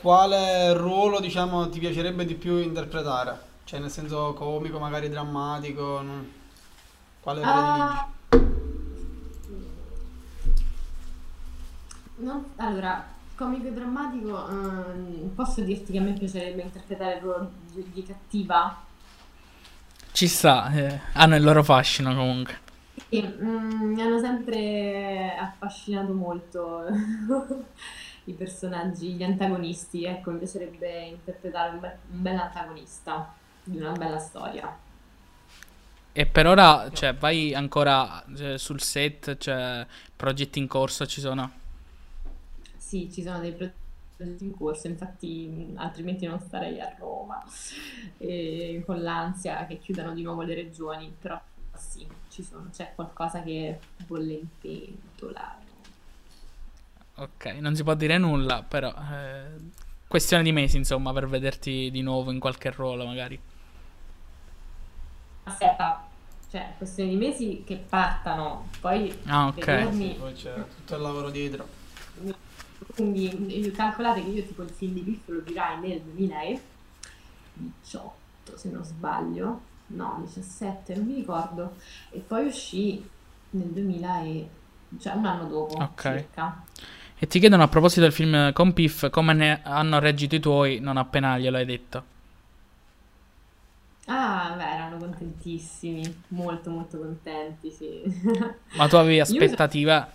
[0.00, 3.51] quale ruolo, diciamo, ti piacerebbe di più interpretare?
[3.64, 6.32] Cioè, nel senso comico, magari drammatico, non-
[7.20, 7.40] quale?
[7.42, 8.08] Ah,
[12.16, 17.50] non- allora, comico e drammatico, ehm, posso dirti che a me piacerebbe interpretare il ruolo
[17.72, 18.86] di, di cattiva?
[20.12, 22.60] Ci sta, eh, hanno il loro fascino comunque.
[23.08, 26.84] E, mm, mi hanno sempre affascinato molto
[28.24, 30.04] i personaggi, gli antagonisti.
[30.04, 34.78] Ecco, mi piacerebbe interpretare un, be- un bel antagonista di una bella storia.
[36.14, 41.50] E per ora, cioè, vai ancora eh, sul set, cioè, progetti in corso ci sono.
[42.76, 47.42] Sì, ci sono dei progetti in corso, infatti altrimenti non starei a Roma
[48.18, 51.40] e con l'ansia che chiudano di nuovo le regioni, però
[51.74, 55.58] sì, ci sono, c'è qualcosa che bolle in pentola.
[57.14, 59.46] Ok, non si può dire nulla, però eh,
[60.06, 63.40] questione di mesi, insomma, per vederti di nuovo in qualche ruolo, magari.
[65.44, 66.06] Aspetta,
[66.50, 69.54] cioè, questione di mesi che partano, poi Ah, ok.
[69.56, 70.14] vedermi.
[70.18, 71.66] Poi c'è tutto il lavoro dietro.
[72.94, 78.70] Quindi eh, calcolate che io tipo il film di Biff lo girai nel 2018, se
[78.70, 81.76] non sbaglio, no, 17, non mi ricordo,
[82.10, 83.08] e poi uscì
[83.50, 84.48] nel 2000 e...
[85.00, 86.02] cioè un anno dopo Ok.
[86.02, 86.64] circa.
[87.18, 90.80] E ti chiedono a proposito del film con Piff, come ne hanno reagito i tuoi
[90.80, 92.10] non appena glielo hai detto.
[94.06, 98.02] Ah, beh, erano contentissimi, molto molto contenti, sì.
[98.76, 100.06] Ma tu avevi Io mi so- aspettative,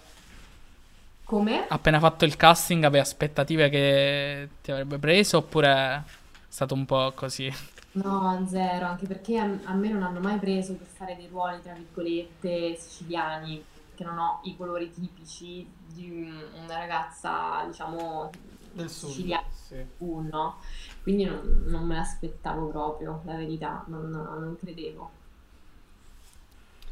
[1.24, 1.66] Come?
[1.70, 6.02] appena fatto il casting, avevi aspettative che ti avrebbe preso oppure è
[6.48, 7.52] stato un po' così?
[7.94, 11.62] No, zero, anche perché a, a me non hanno mai preso per fare dei ruoli,
[11.62, 13.64] tra virgolette, siciliani,
[13.96, 18.30] che non ho i colori tipici di un- una ragazza, diciamo,
[18.72, 19.84] Del siciliana, Sì.
[19.98, 20.60] no?
[21.08, 25.10] Quindi non, non me l'aspettavo proprio, la verità, non, non credevo.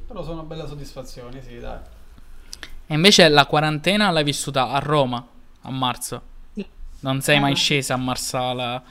[0.08, 1.80] Però sono belle soddisfazioni, sì, dai.
[2.88, 5.25] E invece la quarantena l'hai vissuta a Roma,
[5.62, 6.21] a marzo.
[6.54, 6.65] Sì.
[7.01, 8.84] Non sei Eh, mai ma- scesa a Marsala.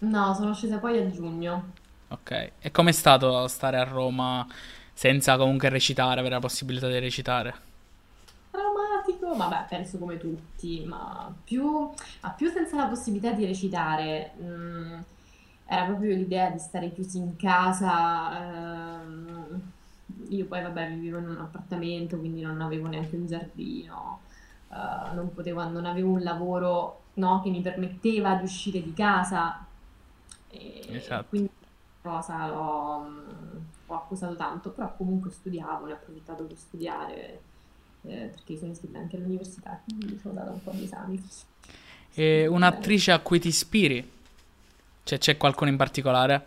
[0.00, 1.72] No, sono scesa poi a giugno.
[2.08, 2.52] Ok.
[2.60, 4.46] E com'è stato stare a Roma
[4.92, 7.54] senza comunque recitare, avere la possibilità di recitare?
[9.18, 14.32] Traumatico, vabbè, penso come tutti, ma più, ma più senza la possibilità di recitare.
[14.40, 15.00] mm,
[15.66, 19.00] era proprio l'idea di stare chiusi in casa.
[19.02, 19.72] ehm,
[20.30, 24.20] io poi, vabbè, vivevo in un appartamento, quindi non avevo neanche un giardino,
[24.70, 29.64] eh, non potevo, non avevo un lavoro, no, che mi permetteva di uscire di casa.
[30.48, 31.28] E Esatto.
[31.28, 31.50] quindi
[32.02, 37.40] cosa l'ho mm, ho accusato tanto, però comunque studiavo, ne ho approfittato per studiare
[38.02, 41.22] eh, perché sono iscritta anche all'università, quindi sono data un po' di esami.
[42.12, 44.10] E un'attrice a cui ti ispiri?
[45.02, 46.46] Cioè, c'è qualcuno in particolare?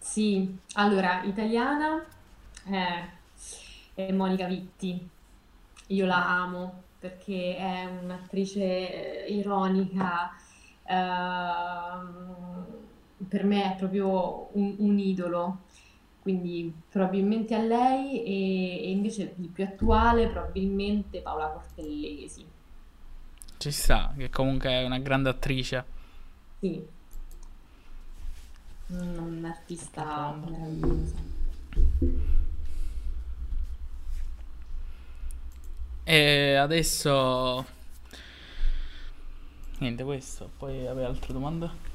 [0.00, 2.04] Sì, allora, italiana
[2.66, 3.08] eh,
[3.94, 5.08] è Monica Vitti.
[5.88, 10.30] Io la amo perché è un'attrice eh, ironica,
[10.84, 12.66] ehm,
[13.28, 15.64] per me è proprio un, un idolo,
[16.24, 22.46] quindi probabilmente a lei e, e invece di più attuale probabilmente Paola Cortellesi.
[23.58, 25.84] Ci sta, che comunque è una grande attrice.
[26.60, 26.82] Sì,
[28.86, 31.16] un'artista meravigliosa.
[36.04, 37.66] E adesso...
[39.78, 40.50] Niente, questo.
[40.56, 41.92] Poi avevi altre domande?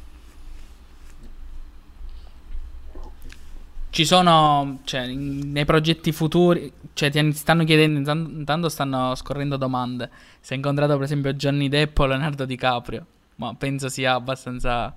[3.92, 10.10] Ci sono, cioè, nei progetti futuri, cioè, ti stanno chiedendo, intan- intanto stanno scorrendo domande.
[10.40, 14.96] Se hai incontrato, per esempio, Johnny Depp o Leonardo DiCaprio, ma penso sia abbastanza...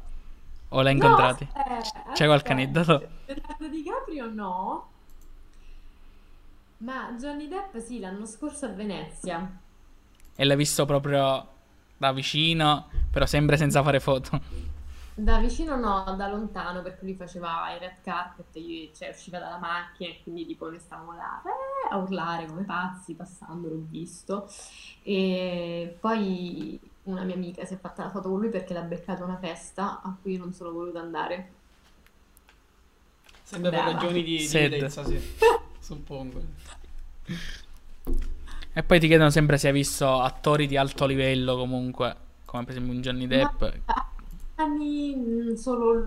[0.74, 1.46] O l'hai No, incontrati?
[1.52, 3.08] aspetta, C'è qualche aneddoto?
[3.26, 4.88] Leonardo DiCaprio no,
[6.78, 9.58] ma Johnny Depp sì, l'anno scorso a Venezia.
[10.34, 11.46] E l'hai visto proprio
[11.96, 14.40] da vicino, però sempre senza fare foto.
[15.14, 19.58] Da vicino no, da lontano perché lui faceva i red carpet, io, cioè usciva dalla
[19.58, 24.50] macchina e quindi tipo noi stavamo là eh, a urlare come pazzi passando, l'ho visto.
[25.02, 29.22] E poi una mia amica si è fatta la foto con lui perché l'ha beccato
[29.22, 31.52] a una festa a cui io non sono voluta andare.
[33.42, 35.20] Sempre per ragioni di, di bellezza, sì.
[35.78, 36.42] Suppongo.
[38.72, 42.72] E poi ti chiedono sempre se hai visto attori di alto livello comunque, come per
[42.72, 43.60] esempio un Johnny Depp.
[43.84, 44.11] Ma
[44.62, 46.04] anni mm, solo,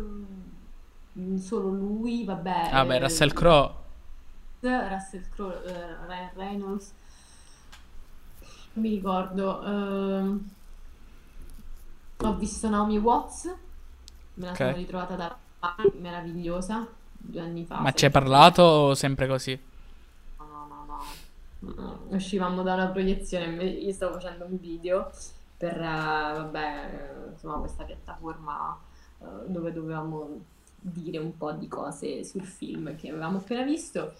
[1.18, 2.72] mm, solo lui, vabbè.
[2.72, 3.72] Ah beh, eh, Russell Crowe.
[4.62, 6.94] Russell Crowe, eh, Ryan Reynolds,
[8.74, 9.64] non mi ricordo.
[9.64, 10.50] ehm,
[12.18, 13.46] ho visto Naomi Watts,
[14.36, 14.60] me la Ok.
[14.60, 15.38] sono ritrovata da
[16.00, 17.82] meravigliosa due anni fa.
[17.82, 19.58] Ma ci hai parlato o sempre così?
[20.40, 22.08] No, no, no, no.
[22.10, 25.10] Uscivamo da una proiezione, io stavo facendo un video
[25.58, 26.90] per, eh, vabbè,
[27.28, 28.78] eh, insomma, questa piattaforma
[29.22, 30.44] eh, dove dovevamo
[30.76, 34.14] dire un po' di cose sul film che avevamo appena visto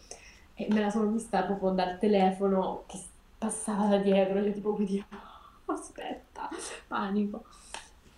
[0.56, 3.00] e me la sono vista proprio dal telefono che
[3.38, 5.04] passava da dietro, io tipo quindi
[5.66, 6.50] aspetta,
[6.88, 7.44] panico.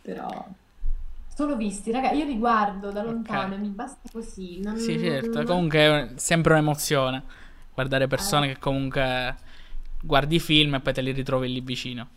[0.02, 0.48] Però
[1.34, 4.62] solo visti, raga, io li guardo da lontano e mi basta così.
[4.62, 5.44] Non, Sì, certo.
[5.44, 7.24] Comunque è sempre un'emozione
[7.74, 8.54] guardare persone Eh.
[8.54, 9.36] che comunque
[10.02, 12.08] guardi i film e poi te li ritrovi lì vicino.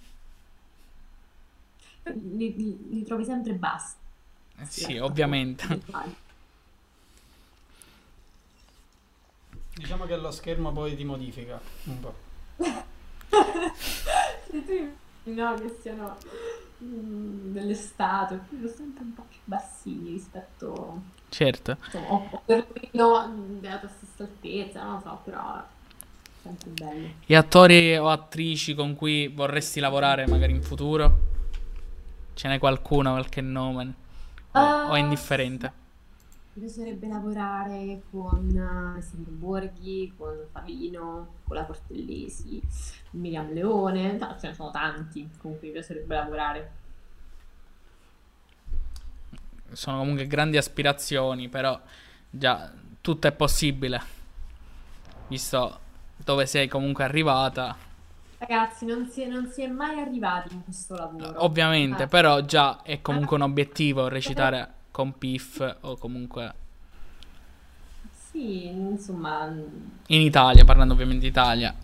[2.04, 3.96] Li, li- li trovi sempre bassi.
[4.58, 5.66] Eh Sì, ovviamente.
[9.72, 12.14] Diciamo che lo schermo poi ti modifica un po'.
[14.50, 16.16] Se tu no, che siano
[16.82, 21.76] mm, delle statue, quello sempre un po' più bassini rispetto Certo.
[21.84, 25.64] insomma, o perlomeno mm, della tua stessa altezza, non lo so, però
[26.42, 27.08] sempre bello.
[27.26, 31.38] E attori o attrici con cui vorresti lavorare magari in futuro?
[32.40, 33.94] Ce n'è qualcuno, qualche nome?
[34.52, 35.72] O, o è Ah, indifferente?
[36.54, 42.62] Mi piacerebbe lavorare con eh, Alessandro Borghi, con Favino, con la Cortellesi,
[43.10, 46.70] Miriam Leone, no, ce ne sono tanti con cui mi piacerebbe lavorare.
[49.72, 51.80] Sono comunque grandi aspirazioni, però
[52.30, 54.00] già tutto è possibile.
[55.28, 55.78] Visto
[56.16, 57.76] dove sei comunque arrivata.
[58.40, 61.44] Ragazzi, non si è, non si è mai arrivati in questo lavoro.
[61.44, 62.08] Ovviamente, Ah.
[62.08, 66.54] però già è comunque un obiettivo recitare con PIF o comunque
[68.12, 69.46] Sì, insomma,
[70.08, 71.74] in Italia, parlando ovviamente d'Italia.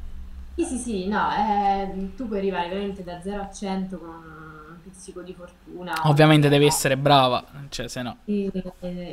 [0.54, 4.80] sì, sì, sì, no, eh, tu puoi arrivare veramente da 0 a 100 con un
[4.82, 5.92] pizzico di fortuna.
[6.04, 8.16] Ovviamente devi essere brava, cioè se no.
[8.24, 8.50] E-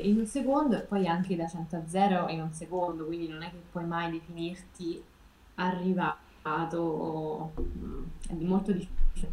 [0.03, 3.43] in un secondo e poi anche da 100 a 0 in un secondo, quindi non
[3.43, 5.03] è che puoi mai definirti
[5.56, 9.32] arrivato, mm, è molto difficile.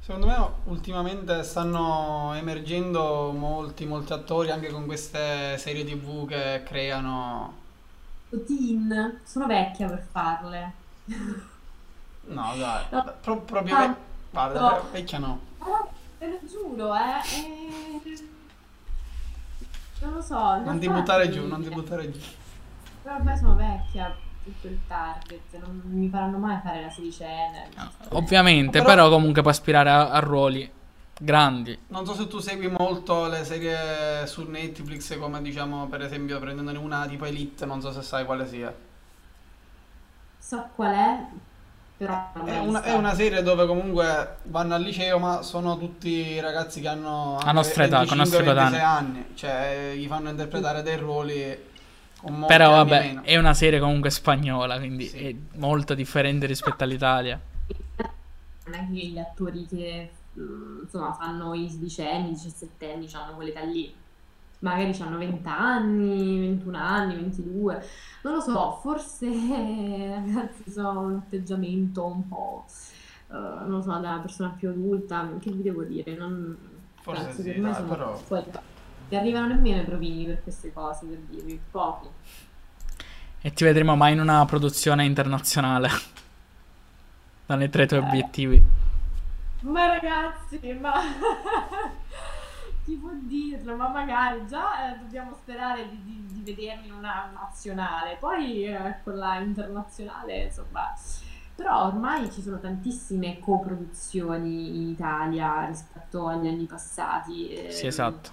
[0.00, 7.58] Secondo me ultimamente stanno emergendo molti, molti attori anche con queste serie TV che creano...
[8.46, 10.72] Teen, sono vecchia per farle.
[12.22, 13.14] No, dai, No.
[13.20, 13.74] pro- proprio...
[13.74, 13.94] Ah, ve-
[14.30, 14.68] Guarda, no.
[14.68, 15.40] però vecchia no.
[15.58, 15.88] Ah,
[16.18, 17.20] Te lo giuro, eh.
[17.34, 18.28] eh,
[20.00, 20.54] Non lo so.
[20.56, 22.20] in Non ti buttare giù, non ti buttare giù.
[23.02, 24.14] Però ormai sono vecchia,
[24.52, 27.68] tutto il target, non mi faranno mai fare la sedicenne.
[28.10, 30.70] Ovviamente, Però- però, comunque puoi aspirare a, a ruoli
[31.18, 31.78] grandi.
[31.88, 36.78] Non so se tu segui molto le serie su Netflix, come diciamo, per esempio, prendendone
[36.78, 38.74] una tipo Elite, non so se sai quale sia.
[40.38, 41.18] So qual è,
[41.96, 46.40] però non È una, è una serie dove comunque vanno al liceo, ma sono tutti
[46.40, 48.80] ragazzi che hanno A nostra età, con 25, nostri 26 coetanei.
[48.80, 51.68] anni, cioè gli fanno interpretare dei ruoli
[52.46, 55.28] Però vabbè, è una serie comunque spagnola, quindi Sì.
[55.28, 57.40] è molto differente rispetto all'Italia.
[58.66, 63.60] Non è che gli attori che mm, insomma fanno i sedicenni, i diciassettenni, hanno quell'età
[63.62, 63.94] lì.
[64.60, 67.82] Magari hanno 20 anni, 21 anni, 22.
[68.22, 69.26] Non lo so, forse
[70.10, 72.66] ragazzi sono un atteggiamento un po',
[73.28, 75.28] eh, non lo so, da persona più adulta.
[75.40, 76.14] Che vi devo dire?
[76.14, 76.56] Non,
[77.00, 78.24] Forse penso sì, che ormai dai, sono però-.
[79.10, 82.08] Ti arrivano nemmeno i provini per queste cose, per dirvi, pochi.
[83.42, 85.88] E ti vedremo mai in una produzione internazionale.
[87.46, 88.04] Tra i tuoi Eh.
[88.06, 88.62] obiettivi.
[89.62, 90.92] Ma ragazzi, ma
[92.84, 93.76] chi può dirlo?
[93.76, 99.00] Ma magari già eh, dobbiamo sperare di, di- di vederli in una nazionale, poi eh,
[99.02, 100.94] quella internazionale, insomma.
[101.56, 107.48] Però ormai ci sono tantissime coproduzioni in Italia rispetto agli anni passati.
[107.50, 108.30] eh, Sì, esatto.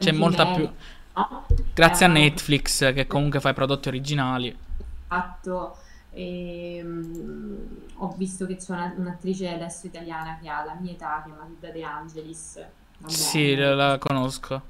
[0.00, 0.68] C'è molta più.
[1.14, 1.46] No?
[1.72, 4.56] Grazie a Eh, Netflix che comunque fa i prodotti originali.
[5.06, 5.76] fatto
[6.12, 11.22] E, mm, ho visto che c'è una- un'attrice adesso italiana che ha la mia età,
[11.24, 12.58] che è Matilda De Angelis.
[12.98, 14.62] Vabbè, Sì, la, conosco.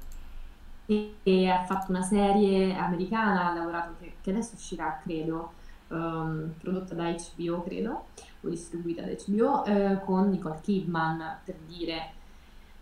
[0.85, 5.53] e, e ha fatto una serie americana, ha lavorato che, che adesso uscirà, credo,
[5.89, 8.09] ehm, prodotta da HBO, credo,
[8.41, 12.13] o distribuita da HBO, eh, con Nicole Kidman, per dire.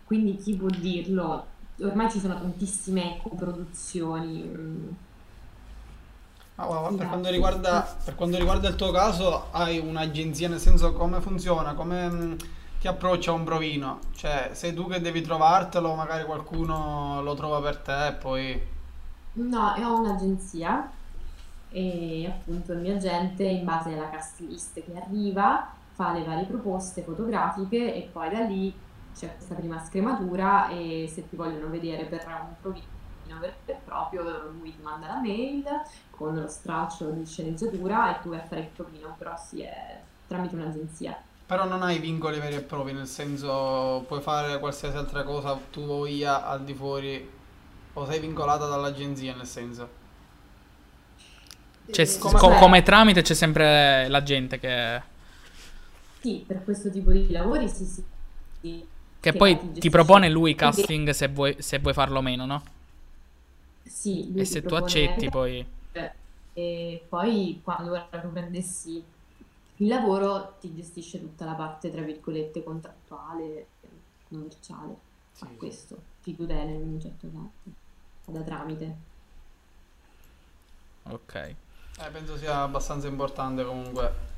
[0.04, 1.49] Quindi chi può dirlo?
[1.82, 4.42] Ormai ci sono tantissime coproduzioni.
[4.44, 4.88] mm,
[6.54, 10.92] Ma guarda, per quanto riguarda, per quanto riguarda il tuo caso, hai un'agenzia, nel senso
[10.92, 12.36] come funziona, come mh,
[12.78, 13.98] ti approccia un provino?
[14.14, 18.62] Cioè, sei tu che devi trovartelo, magari qualcuno lo trova per te e poi...
[19.32, 20.92] No, io ho un'agenzia
[21.68, 26.46] e appunto il mio agente in base alla cast list che arriva fa le varie
[26.46, 28.74] proposte fotografiche e poi da lì
[29.14, 32.86] c'è questa prima scrematura e se ti vogliono vedere per un provino
[33.38, 35.64] vero e proprio lui ti manda la mail
[36.10, 40.02] con lo straccio di sceneggiatura e tu vai a fare il provino, però sì, è
[40.26, 41.22] tramite un'agenzia.
[41.46, 45.84] Però non hai vincoli veri e propri, nel senso puoi fare qualsiasi altra cosa tu
[45.84, 47.28] voglia al di fuori
[47.92, 49.88] o sei vincolata dall'agenzia, nel senso.
[51.90, 55.02] C'è- Eh, co- cioè, come tramite c'è sempre la gente che,
[56.22, 58.04] Sì, per questo tipo di lavori sì, sì.
[58.60, 58.88] sì.
[59.20, 62.46] Che Che poi ti gestisce- propone lui casting se vuoi, se vuoi farlo o meno,
[62.46, 62.62] no?
[63.82, 65.66] Sì, lui E se tu accetti poi...
[66.52, 69.02] E poi quando tu prendessi
[69.76, 73.66] il lavoro ti gestisce tutta la parte, tra virgolette, contrattuale,
[74.28, 75.08] commerciale.
[75.32, 75.56] Sì, a sì.
[75.56, 77.74] questo, ti tutela in un certo senso,
[78.26, 78.96] da tramite.
[81.04, 81.34] Ok.
[81.34, 81.56] Eh,
[82.12, 84.28] penso sia abbastanza importante comunque.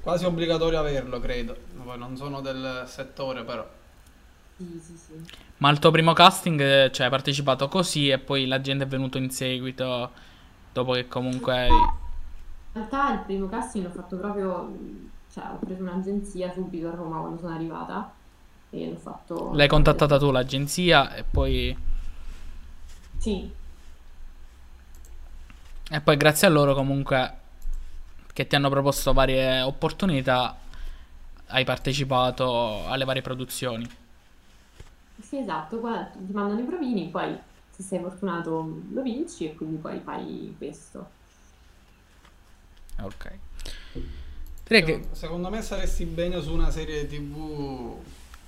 [0.00, 1.56] Quasi obbligatorio averlo, credo.
[1.82, 3.66] Poi non sono del settore, però.
[4.56, 5.34] Sì, sì, sì.
[5.58, 9.18] Ma al tuo primo casting, cioè, hai partecipato così e poi la gente è venuto
[9.18, 10.10] in seguito,
[10.72, 11.66] dopo che comunque...
[11.66, 11.92] In
[12.72, 14.76] realtà il primo casting l'ho fatto proprio,
[15.32, 18.12] cioè ho preso un'agenzia subito a Roma quando sono arrivata
[18.70, 19.52] e l'ho fatto...
[19.54, 21.76] L'hai contattata tu l'agenzia e poi...
[23.18, 23.50] Sì,
[25.90, 27.38] E poi grazie a loro comunque
[28.32, 30.56] che ti hanno proposto varie opportunità,
[31.48, 33.88] hai partecipato alle varie produzioni.
[35.20, 37.36] Sì, esatto, qua ti mandano i provini, poi
[37.70, 41.10] se sei fortunato lo vinci e quindi poi fai questo.
[43.02, 43.38] Ok.
[44.66, 45.08] Direi che...
[45.12, 48.02] Secondo, secondo me saresti bene su una serie TV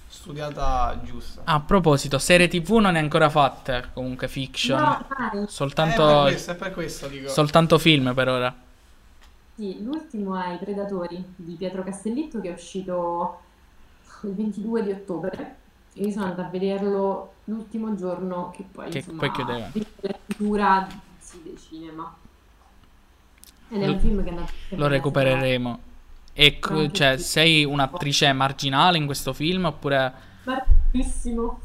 [0.09, 1.49] studiata giusta.
[1.49, 4.79] A proposito, serie TV non è ancora fatte, comunque fiction.
[4.81, 5.47] No, dai,
[5.83, 7.29] Eh, per Soltanto, questo, è per questo dico.
[7.29, 8.55] soltanto film per ora.
[9.55, 13.41] sì, l'ultimo è I Predatori di Pietro Castellitto che è uscito
[14.23, 15.57] il 22 di ottobre
[15.97, 19.71] io sono andata a vederlo l'ultimo giorno che poi Che insomma poi chiudeva.
[19.73, 20.89] della chiusura
[21.19, 22.15] sì, del cinema.
[23.69, 25.81] Ed è un film che è andato Lo recupereremo.
[26.33, 30.13] E Anche cioè, sei un'attrice marginale in questo film oppure...
[30.45, 31.61] Bravissimo.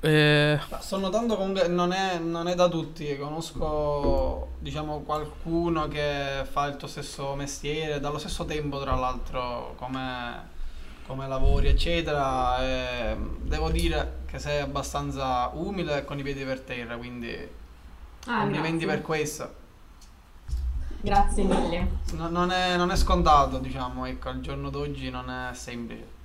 [0.00, 3.16] Eh, Sto notando comunque non è, non è da tutti.
[3.16, 10.48] Conosco, diciamo, qualcuno che fa il tuo stesso mestiere, dallo stesso tempo, tra l'altro, come,
[11.06, 12.58] come lavori, eccetera.
[12.62, 17.48] E devo dire che sei abbastanza umile e con i piedi per terra, quindi
[18.26, 18.86] Ah, complimenti grazie.
[18.86, 19.54] per questo.
[21.00, 21.88] Grazie mille.
[22.12, 26.15] No- non, è, non è scontato, diciamo, ecco, al giorno d'oggi non è semplice.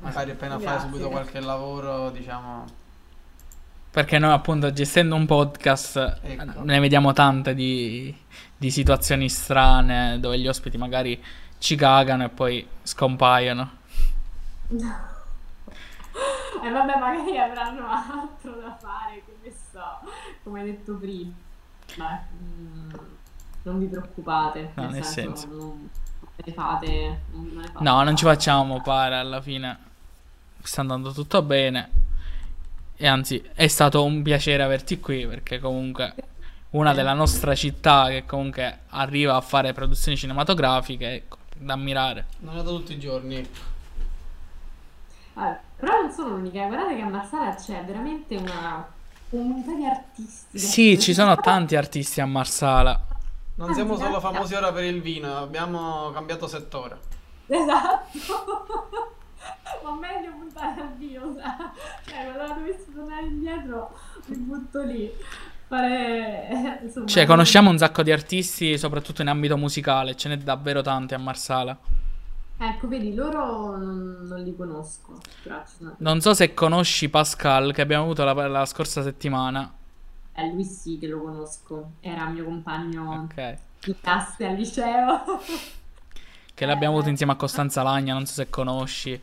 [0.00, 0.88] Magari appena fai Grazie.
[0.88, 2.64] subito qualche lavoro, diciamo...
[3.90, 6.62] perché noi appunto gestendo un podcast Ecco.
[6.62, 8.16] ne vediamo tante di,
[8.56, 11.22] di situazioni strane dove gli ospiti magari
[11.58, 13.70] ci cagano e poi scompaiono.
[16.60, 20.00] E vabbè, magari avranno altro da fare, che ne so,
[20.42, 21.32] come hai detto prima.
[21.96, 22.90] Ma mm,
[23.62, 25.46] non vi preoccupate, No, nel senso.
[25.46, 25.88] Non,
[26.44, 29.78] ne fate, non ne fate No, non ci facciamo pare alla fine.
[30.68, 31.90] Sta andando tutto bene.
[32.94, 36.14] E anzi, è stato un piacere averti qui perché comunque
[36.70, 42.26] una della nostra città che comunque arriva a fare produzioni cinematografiche, ecco, da ammirare.
[42.40, 43.48] Non è da tutti i giorni.
[45.32, 48.86] Vabbè, però non sono l'unica, guardate che a Marsala c'è veramente una
[49.30, 50.58] comunità di artisti.
[50.58, 53.06] Sì, ci sono tanti artisti a Marsala.
[53.54, 56.98] Non siamo solo famosi ora per il vino, abbiamo cambiato settore.
[57.46, 59.16] Esatto.
[59.82, 61.72] Ma meglio puntare al vino, sa?
[62.06, 63.90] Cioè, quando dovessi tornare indietro,
[64.26, 65.10] mi butto lì.
[65.66, 66.80] Fare...
[66.82, 71.14] Insomma, Cioè, conosciamo un sacco di artisti, soprattutto in ambito musicale, ce n'è davvero tanti
[71.14, 71.78] a Marsala.
[72.60, 75.20] Ecco, vedi, loro non, non li conosco.
[75.42, 75.94] Sono...
[75.98, 79.72] Non so se conosci Pascal che abbiamo avuto la, la scorsa settimana.
[80.32, 83.56] Eh, lui sì che lo conosco, era mio compagno Ok.
[83.84, 85.22] di classe al liceo.
[86.58, 89.20] Che l'abbiamo avuto insieme a Costanza Lagna, non so se conosci,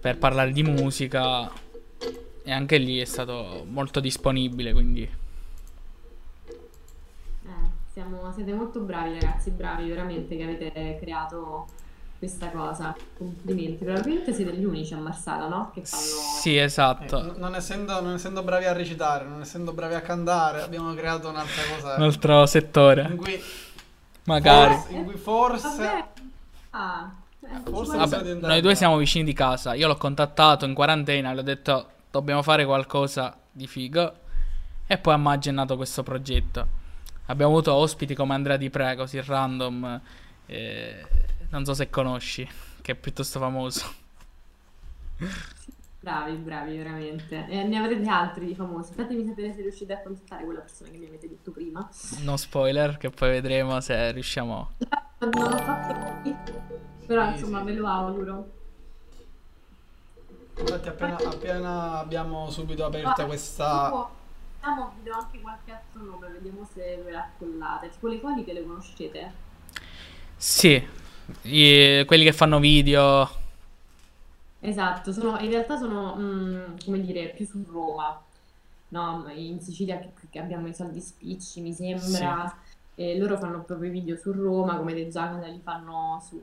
[0.00, 1.50] per parlare di musica.
[2.44, 5.02] E anche lì è stato molto disponibile, quindi...
[6.52, 7.48] Eh,
[7.92, 11.66] siamo- siete molto bravi ragazzi, bravi veramente che avete creato
[12.16, 12.94] questa cosa.
[13.18, 13.84] Complimenti.
[13.84, 15.72] Probabilmente siete gli unici a Marsala, no?
[15.74, 16.02] Che fanno...
[16.40, 17.22] Sì, Eh, esatto.
[17.22, 21.28] n- non, essendo, non essendo bravi a recitare, non essendo bravi a cantare, abbiamo creato
[21.28, 23.42] un'altra cosa Un altro settore, in cui
[24.26, 24.74] magari.
[24.74, 26.04] forse, in cui forse Vabbè.
[26.74, 29.74] Ah, eh, Forse Vabbè, noi due siamo vicini di casa.
[29.74, 34.20] Io l'ho contattato in quarantena, le ho detto dobbiamo fare qualcosa di figo.
[34.86, 36.66] E poi a maggio è nato questo progetto.
[37.26, 40.00] Abbiamo avuto ospiti come Andrea Di Pre, così random.
[40.46, 41.06] eh,
[41.50, 42.48] non so se conosci,
[42.82, 43.84] che è piuttosto famoso.
[46.00, 47.46] Bravi, bravi, veramente.
[47.48, 48.92] E ne avrete altri di famosi.
[48.92, 51.88] Fatemi sapere se riuscite a contattare quella persona che mi avete detto prima.
[52.22, 54.72] No spoiler, che poi vedremo se riusciamo.
[55.22, 56.20] Non l'ho fatto
[57.06, 57.64] però Sì, insomma sì.
[57.64, 58.50] ve lo auguro.
[60.58, 63.90] infatti appena, appena abbiamo subito aperta Ah, questa...
[64.60, 67.90] Vediamo, vi do anche qualche altro nome, vediamo se ve la collate.
[67.90, 69.32] Tipo le quali che le conoscete?
[70.36, 70.82] Sì,
[71.42, 73.28] i- quelli che fanno video.
[74.60, 78.20] Esatto, sono, in realtà sono, mm, come dire, più su Roma.
[78.88, 82.61] No, in Sicilia che, che abbiamo i soldi spicci, mi sembra.
[82.94, 86.40] E loro fanno proprio video su Roma, come De Giacomo li fanno su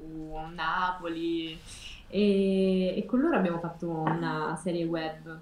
[0.54, 1.58] Napoli.
[2.08, 5.39] E, e con loro abbiamo fatto una serie web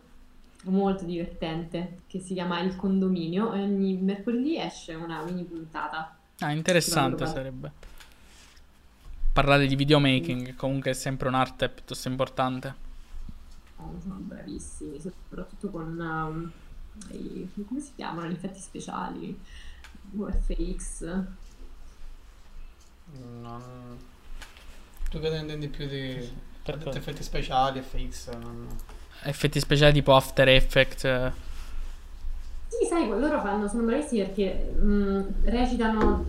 [0.64, 6.18] molto divertente che si chiama Il Condominio e ogni mercoledì esce una mini puntata.
[6.40, 7.72] Ah, interessante sarebbe.
[9.32, 12.86] Parlare di videomaking, comunque è sempre un'arte piuttosto importante.
[13.78, 16.52] Oh, sono bravissimi, soprattutto con um,
[17.12, 19.40] i- come si chiamano gli effetti speciali,
[20.12, 21.26] VFX.
[23.42, 23.98] Non...
[25.10, 26.30] Tu che ne intendi più di
[26.64, 28.32] Per effetti speciali, FX?
[28.36, 28.82] Non...
[29.22, 31.04] Effetti speciali tipo After Effects.
[31.06, 31.32] eh,
[32.68, 36.26] Sì, sai, loro fanno, sono bravissimi perché mm, recitano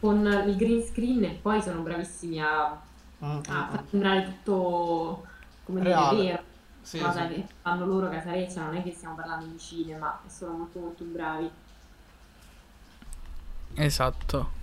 [0.00, 2.80] con il green screen e poi sono bravissimi a,
[3.24, 3.68] Mm, mm, a mm.
[3.70, 5.26] far sembrare tutto
[5.64, 6.16] come dire Reale.
[6.22, 6.42] vero.
[6.80, 7.34] Sì, cosa sì.
[7.34, 11.50] che fanno loro casareccia, non è che stiamo parlando di cinema, sono molto molto bravi.
[13.78, 14.56] Esatto.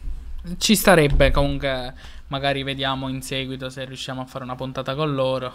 [0.57, 1.93] Ci starebbe comunque,
[2.28, 5.53] magari vediamo in seguito se riusciamo a fare una puntata con loro.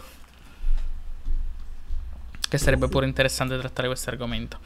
[2.48, 4.58] Che sarebbe pure interessante trattare questo argomento.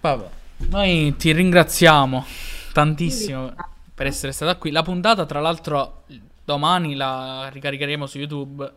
[0.00, 0.28] Vabbè,
[0.70, 2.24] noi ti ringraziamo
[2.72, 3.54] tantissimo
[3.94, 4.70] per essere stata qui.
[4.70, 6.04] La puntata, tra l'altro,
[6.44, 8.72] domani la ricaricheremo su YouTube.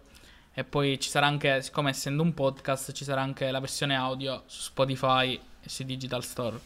[0.54, 4.44] E poi ci sarà anche, siccome essendo un podcast, ci sarà anche la versione audio
[4.48, 6.60] su Spotify e su Digital Store.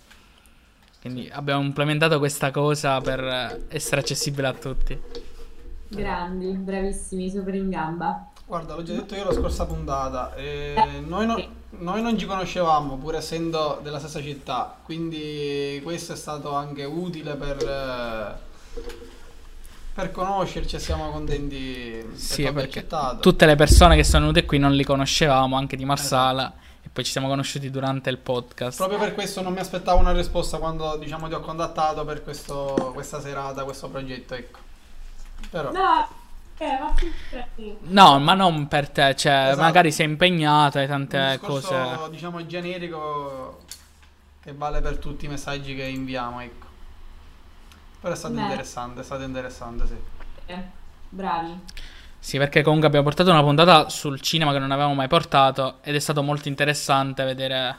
[1.01, 4.99] Quindi abbiamo implementato questa cosa per essere accessibile a tutti.
[5.87, 8.27] Grandi, bravissimi, super in gamba.
[8.45, 10.75] Guarda, l'ho già detto io la scorsa puntata, eh,
[11.05, 11.43] noi, no-
[11.79, 17.35] noi non ci conoscevamo pur essendo della stessa città, quindi questo è stato anche utile
[17.35, 18.39] per,
[19.93, 23.19] per conoscerci e siamo contenti per Sì, perché accettato.
[23.19, 26.53] tutte le persone che sono venute qui non li conoscevamo, anche di Marsala.
[26.53, 26.60] E
[26.93, 28.77] poi ci siamo conosciuti durante il podcast.
[28.77, 32.91] Proprio per questo non mi aspettavo una risposta quando diciamo ti ho contattato per questo-
[32.93, 34.59] questa serata, questo progetto, ecco.
[35.49, 36.07] Però No,
[36.57, 37.77] eh.
[37.81, 39.61] No, ma non per te, cioè, Esatto.
[39.61, 42.09] magari sei impegnato e un tante discorso cose.
[42.11, 43.61] diciamo generico
[44.43, 46.65] che vale per tutti i messaggi che inviamo, ecco.
[48.01, 48.41] Però è stato Beh.
[48.41, 49.95] interessante, è stato interessante, sì.
[50.47, 50.63] Eh,
[51.09, 51.59] bravi.
[52.23, 55.95] Sì, perché comunque abbiamo portato una puntata sul cinema che non avevamo mai portato ed
[55.95, 57.75] è stato molto interessante vedere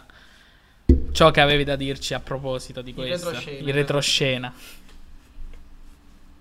[1.12, 3.28] ciò che avevi da dirci a proposito di Il questo.
[3.30, 3.58] retroscena.
[3.68, 4.52] Il retroscena.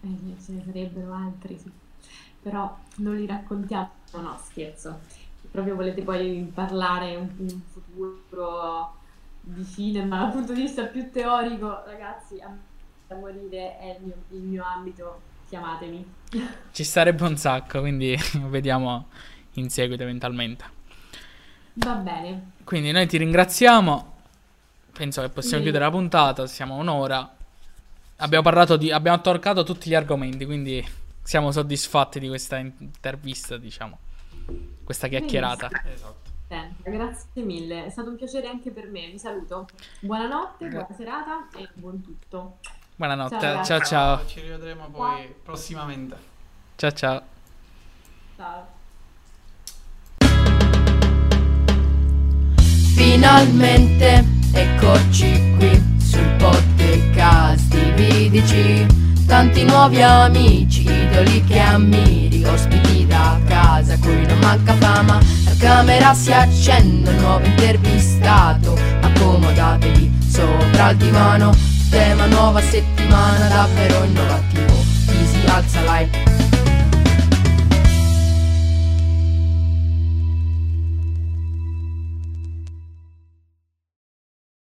[0.03, 0.07] Eh,
[0.43, 1.71] ce ne sarebbero altri, sì.
[2.41, 3.91] Però non li raccontiamo.
[4.13, 4.99] No, scherzo.
[5.39, 8.95] Se proprio volete poi parlare un, un futuro
[9.41, 12.51] di cinema dal punto di vista più teorico, ragazzi, a
[13.15, 15.21] morire è il mio, il mio ambito,
[15.51, 16.13] chiamatemi.
[16.71, 19.09] Ci starebbe un sacco, quindi vediamo
[19.55, 20.63] in seguito eventualmente.
[21.73, 22.51] Va bene.
[22.63, 24.13] Quindi noi ti ringraziamo.
[24.93, 25.63] Penso che possiamo Sì.
[25.63, 27.35] chiudere la puntata, siamo a un'ora.
[28.17, 30.85] Abbiamo parlato di abbiamo toccato tutti gli argomenti, quindi
[31.21, 33.97] siamo soddisfatti di questa intervista, diciamo.
[34.85, 35.67] Questa chiacchierata.
[35.67, 35.93] Benissimo.
[35.93, 36.29] Esatto.
[36.47, 39.09] Senta, Grazie mille, è stato un piacere anche per me.
[39.09, 39.67] Vi saluto.
[39.99, 42.57] Buonanotte, buona serata e buon tutto.
[43.01, 43.39] Buonanotte.
[43.39, 44.25] Ciao, Ciao ciao.
[44.27, 46.15] Ci rivedremo poi prossimamente.
[46.75, 47.21] Ciao ciao.
[48.37, 48.67] Ciao.
[52.93, 54.23] Finalmente
[54.53, 58.85] eccoci qui sul podcast Dividici
[59.25, 66.13] Tanti nuovi amici, idoli che ammiri Ospiti da casa, cui non manca fama La camera
[66.13, 74.73] si accende, un nuovo intervistato Accomodatevi sopra il divano Tema nuova settimana, davvero innovativo.
[75.07, 76.50] Chi si alza like